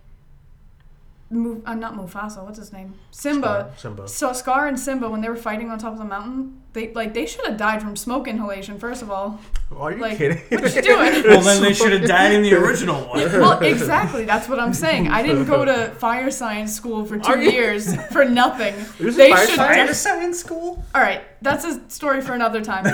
Mu- 1.28 1.60
uh, 1.66 1.74
not 1.74 1.94
Mufasa, 1.96 2.44
what's 2.44 2.56
his 2.58 2.72
name? 2.72 2.94
Simba. 3.10 3.72
Scar, 3.76 3.78
Simba. 3.78 4.08
So 4.08 4.32
Scar 4.32 4.68
and 4.68 4.78
Simba 4.78 5.10
when 5.10 5.20
they 5.22 5.28
were 5.28 5.34
fighting 5.34 5.70
on 5.70 5.78
top 5.78 5.92
of 5.92 5.98
the 5.98 6.04
mountain, 6.04 6.62
they 6.72 6.92
like 6.92 7.14
they 7.14 7.26
should 7.26 7.44
have 7.44 7.56
died 7.56 7.82
from 7.82 7.96
smoke 7.96 8.28
inhalation 8.28 8.78
first 8.78 9.02
of 9.02 9.10
all. 9.10 9.40
Are 9.76 9.90
you 9.90 9.98
Like 9.98 10.18
kidding? 10.18 10.38
what 10.50 10.72
you 10.76 10.82
doing? 10.82 11.24
Well, 11.26 11.40
then 11.40 11.62
they 11.62 11.72
should 11.74 11.92
have 11.92 12.06
died 12.06 12.32
in 12.32 12.42
the 12.42 12.54
original 12.54 13.02
one. 13.08 13.18
well, 13.32 13.58
exactly. 13.60 14.24
That's 14.24 14.48
what 14.48 14.60
I'm 14.60 14.72
saying. 14.72 15.08
I 15.08 15.22
didn't 15.24 15.46
go 15.46 15.64
to 15.64 15.90
fire 15.98 16.30
science 16.30 16.72
school 16.76 17.04
for 17.04 17.18
two 17.18 17.40
years 17.40 17.96
for 18.12 18.24
nothing. 18.24 18.76
There's 19.00 19.16
a 19.16 19.18
They 19.18 19.30
fire 19.32 19.46
should. 19.46 19.56
science? 19.56 19.88
def- 19.90 19.96
science 19.96 20.38
school? 20.38 20.84
All 20.94 21.00
right, 21.02 21.22
that's 21.42 21.64
a 21.64 21.90
story 21.90 22.20
for 22.20 22.34
another 22.34 22.62
time. 22.62 22.86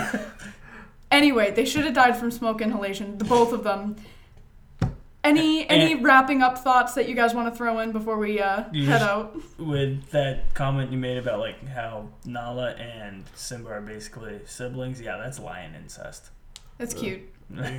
Anyway, 1.10 1.50
they 1.50 1.66
should 1.66 1.84
have 1.84 1.92
died 1.94 2.16
from 2.16 2.30
smoke 2.30 2.62
inhalation, 2.62 3.18
the 3.18 3.24
both 3.24 3.52
of 3.52 3.62
them. 3.64 3.96
Any 5.24 5.68
any 5.68 5.92
And- 5.92 6.04
wrapping 6.04 6.42
up 6.42 6.58
thoughts 6.58 6.94
that 6.94 7.08
you 7.08 7.14
guys 7.14 7.32
want 7.34 7.52
to 7.52 7.56
throw 7.56 7.78
in 7.78 7.92
before 7.92 8.18
we 8.18 8.40
uh, 8.40 8.64
head 8.64 8.72
just- 8.72 9.04
out? 9.04 9.36
With 9.58 10.10
that 10.10 10.52
comment 10.54 10.90
you 10.90 10.98
made 10.98 11.18
about 11.18 11.38
like 11.38 11.64
how 11.68 12.08
Nala 12.24 12.70
and 12.72 13.24
Simba 13.34 13.70
are 13.70 13.80
basically 13.80 14.40
siblings, 14.46 15.00
yeah, 15.00 15.18
that's 15.18 15.38
lion 15.38 15.74
incest. 15.74 16.30
It's 16.78 16.94
cute. 16.94 17.20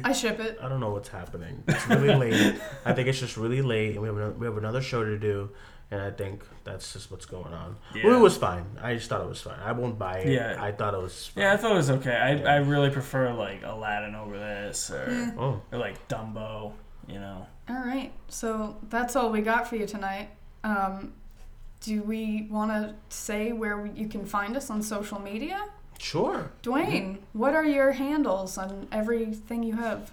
I 0.04 0.14
ship 0.14 0.40
it. 0.40 0.60
I 0.62 0.70
don't 0.70 0.80
know 0.80 0.92
what's 0.92 1.10
happening. 1.10 1.64
It's 1.68 1.88
really 1.88 2.14
late. 2.32 2.56
I 2.86 2.94
think 2.94 3.08
it's 3.08 3.20
just 3.20 3.38
really 3.38 3.62
late, 3.64 3.94
and 3.94 4.02
we 4.02 4.08
have 4.08 4.16
another, 4.18 4.34
we 4.34 4.46
have 4.46 4.58
another 4.58 4.82
show 4.84 5.04
to 5.04 5.18
do, 5.18 5.50
and 5.90 6.00
I 6.00 6.12
think 6.12 6.44
that's 6.64 6.94
just 6.94 7.10
what's 7.10 7.26
going 7.26 7.52
on. 7.54 7.76
Yeah. 7.96 8.14
It 8.16 8.20
was 8.20 8.38
fine. 8.38 8.66
I 8.82 8.94
just 8.94 9.10
thought 9.10 9.22
it 9.22 9.28
was 9.28 9.42
fine. 9.42 9.60
I 9.60 9.72
won't 9.72 9.98
buy 9.98 10.20
it. 10.20 10.30
Yeah. 10.32 10.58
I 10.64 10.72
thought 10.74 10.94
it 10.94 11.02
was. 11.02 11.28
Fine. 11.28 11.42
Yeah, 11.44 11.54
I 11.54 11.58
thought 11.58 11.72
it 11.72 11.76
was 11.76 11.90
okay. 11.90 12.16
I, 12.16 12.54
I 12.54 12.56
really 12.58 12.92
prefer 12.92 13.34
like 13.34 13.64
Aladdin 13.64 14.14
over 14.16 14.38
this, 14.38 14.92
or 14.92 15.08
Yeah. 15.10 15.32
Oh, 15.40 15.62
or 15.72 15.80
like 15.80 16.08
Dumbo. 16.08 16.74
You 17.08 17.20
know. 17.20 17.46
All 17.70 17.76
right, 17.86 18.12
so 18.28 18.78
that's 18.90 19.16
all 19.16 19.30
we 19.32 19.42
got 19.42 19.68
for 19.68 19.76
you 19.78 19.86
tonight. 19.86 20.30
Um, 20.64 21.14
do 21.82 22.02
we 22.04 22.48
want 22.50 22.72
to 22.72 22.96
say 23.16 23.52
where 23.54 23.86
you 23.86 24.08
can 24.08 24.26
find 24.26 24.56
us 24.58 24.70
on 24.70 24.82
social 24.82 25.20
media? 25.20 25.66
sure. 26.00 26.52
Duane, 26.62 27.20
what 27.32 27.54
are 27.56 27.64
your 27.64 27.94
handles 27.94 28.58
on 28.58 28.88
everything 28.92 29.64
you 29.64 29.76
have? 29.76 30.12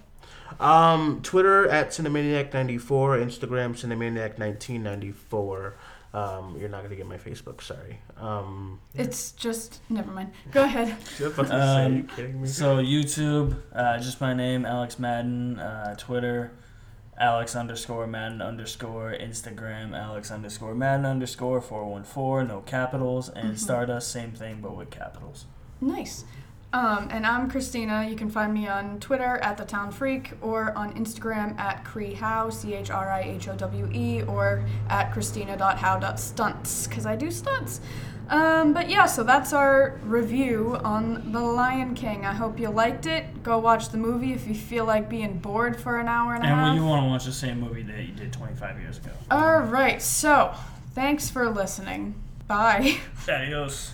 Um, 0.59 1.19
Twitter 1.23 1.67
at 1.67 1.89
Cinemaniac94, 1.89 2.79
Instagram 3.21 3.75
Cinemaniac1994. 3.75 5.73
Um, 6.13 6.57
you're 6.59 6.67
not 6.69 6.83
gonna 6.83 6.95
get 6.95 7.07
my 7.07 7.17
Facebook. 7.17 7.61
Sorry. 7.61 7.99
Um, 8.17 8.79
It's 8.95 9.31
just 9.31 9.79
never 9.89 10.11
mind. 10.11 10.31
Go 10.51 10.63
ahead. 10.69 10.89
I 10.89 11.23
was 11.23 11.33
about 11.33 11.43
to 11.43 11.49
say, 11.49 11.55
Um, 11.55 11.91
are 11.91 11.95
you 11.95 12.03
kidding 12.03 12.41
me? 12.41 12.47
So 12.47 12.77
YouTube, 12.77 13.55
uh, 13.73 13.97
just 13.99 14.19
my 14.19 14.33
name, 14.33 14.65
Alex 14.65 14.99
Madden. 14.99 15.57
Uh, 15.59 15.95
Twitter, 15.97 16.51
Alex 17.21 17.55
underscore 17.55 18.07
Madden 18.07 18.41
underscore. 18.41 19.15
Instagram, 19.17 19.95
Alex 19.95 20.31
underscore 20.31 20.73
Madden 20.73 21.05
underscore 21.05 21.61
four 21.61 21.85
one 21.85 22.03
four. 22.03 22.43
No 22.43 22.61
capitals. 22.61 23.29
And 23.29 23.59
Stardust, 23.59 24.11
same 24.11 24.31
thing 24.31 24.59
but 24.61 24.75
with 24.75 24.89
capitals. 24.89 25.45
Nice. 25.79 26.25
Um, 26.73 27.09
and 27.11 27.27
I'm 27.27 27.49
Christina. 27.49 28.07
You 28.09 28.15
can 28.15 28.29
find 28.29 28.53
me 28.53 28.67
on 28.67 28.99
Twitter 29.01 29.37
at 29.39 29.57
the 29.57 29.65
Town 29.65 29.91
Freak 29.91 30.31
or 30.41 30.75
on 30.77 30.93
Instagram 30.93 31.59
at 31.59 31.83
ChriHowe, 31.83 32.51
C 32.51 32.73
H 32.73 32.89
R 32.89 33.11
I 33.11 33.21
H 33.21 33.49
O 33.49 33.55
W 33.55 33.89
E, 33.93 34.23
or 34.23 34.63
at 34.89 35.11
Christina.how.stunts, 35.11 36.87
because 36.87 37.05
I 37.05 37.15
do 37.17 37.29
stunts. 37.29 37.81
Um, 38.31 38.71
but 38.73 38.89
yeah, 38.89 39.05
so 39.07 39.23
that's 39.23 39.51
our 39.51 39.99
review 40.03 40.77
on 40.83 41.31
The 41.33 41.39
Lion 41.41 41.93
King. 41.95 42.25
I 42.25 42.31
hope 42.33 42.57
you 42.59 42.69
liked 42.69 43.05
it. 43.05 43.43
Go 43.43 43.59
watch 43.59 43.89
the 43.89 43.97
movie 43.97 44.31
if 44.31 44.47
you 44.47 44.55
feel 44.55 44.85
like 44.85 45.09
being 45.09 45.37
bored 45.39 45.79
for 45.79 45.99
an 45.99 46.07
hour 46.07 46.33
and 46.35 46.43
a 46.43 46.47
And 46.47 46.55
half. 46.55 46.67
when 46.69 46.77
you 46.81 46.85
want 46.87 47.03
to 47.03 47.09
watch 47.09 47.25
the 47.25 47.33
same 47.33 47.59
movie 47.59 47.83
that 47.83 48.03
you 48.03 48.13
did 48.13 48.31
25 48.31 48.79
years 48.79 48.97
ago. 48.99 49.11
All 49.29 49.59
right, 49.59 50.01
so 50.01 50.53
thanks 50.95 51.29
for 51.29 51.49
listening. 51.49 52.15
Bye. 52.47 52.97
Adios. 53.29 53.93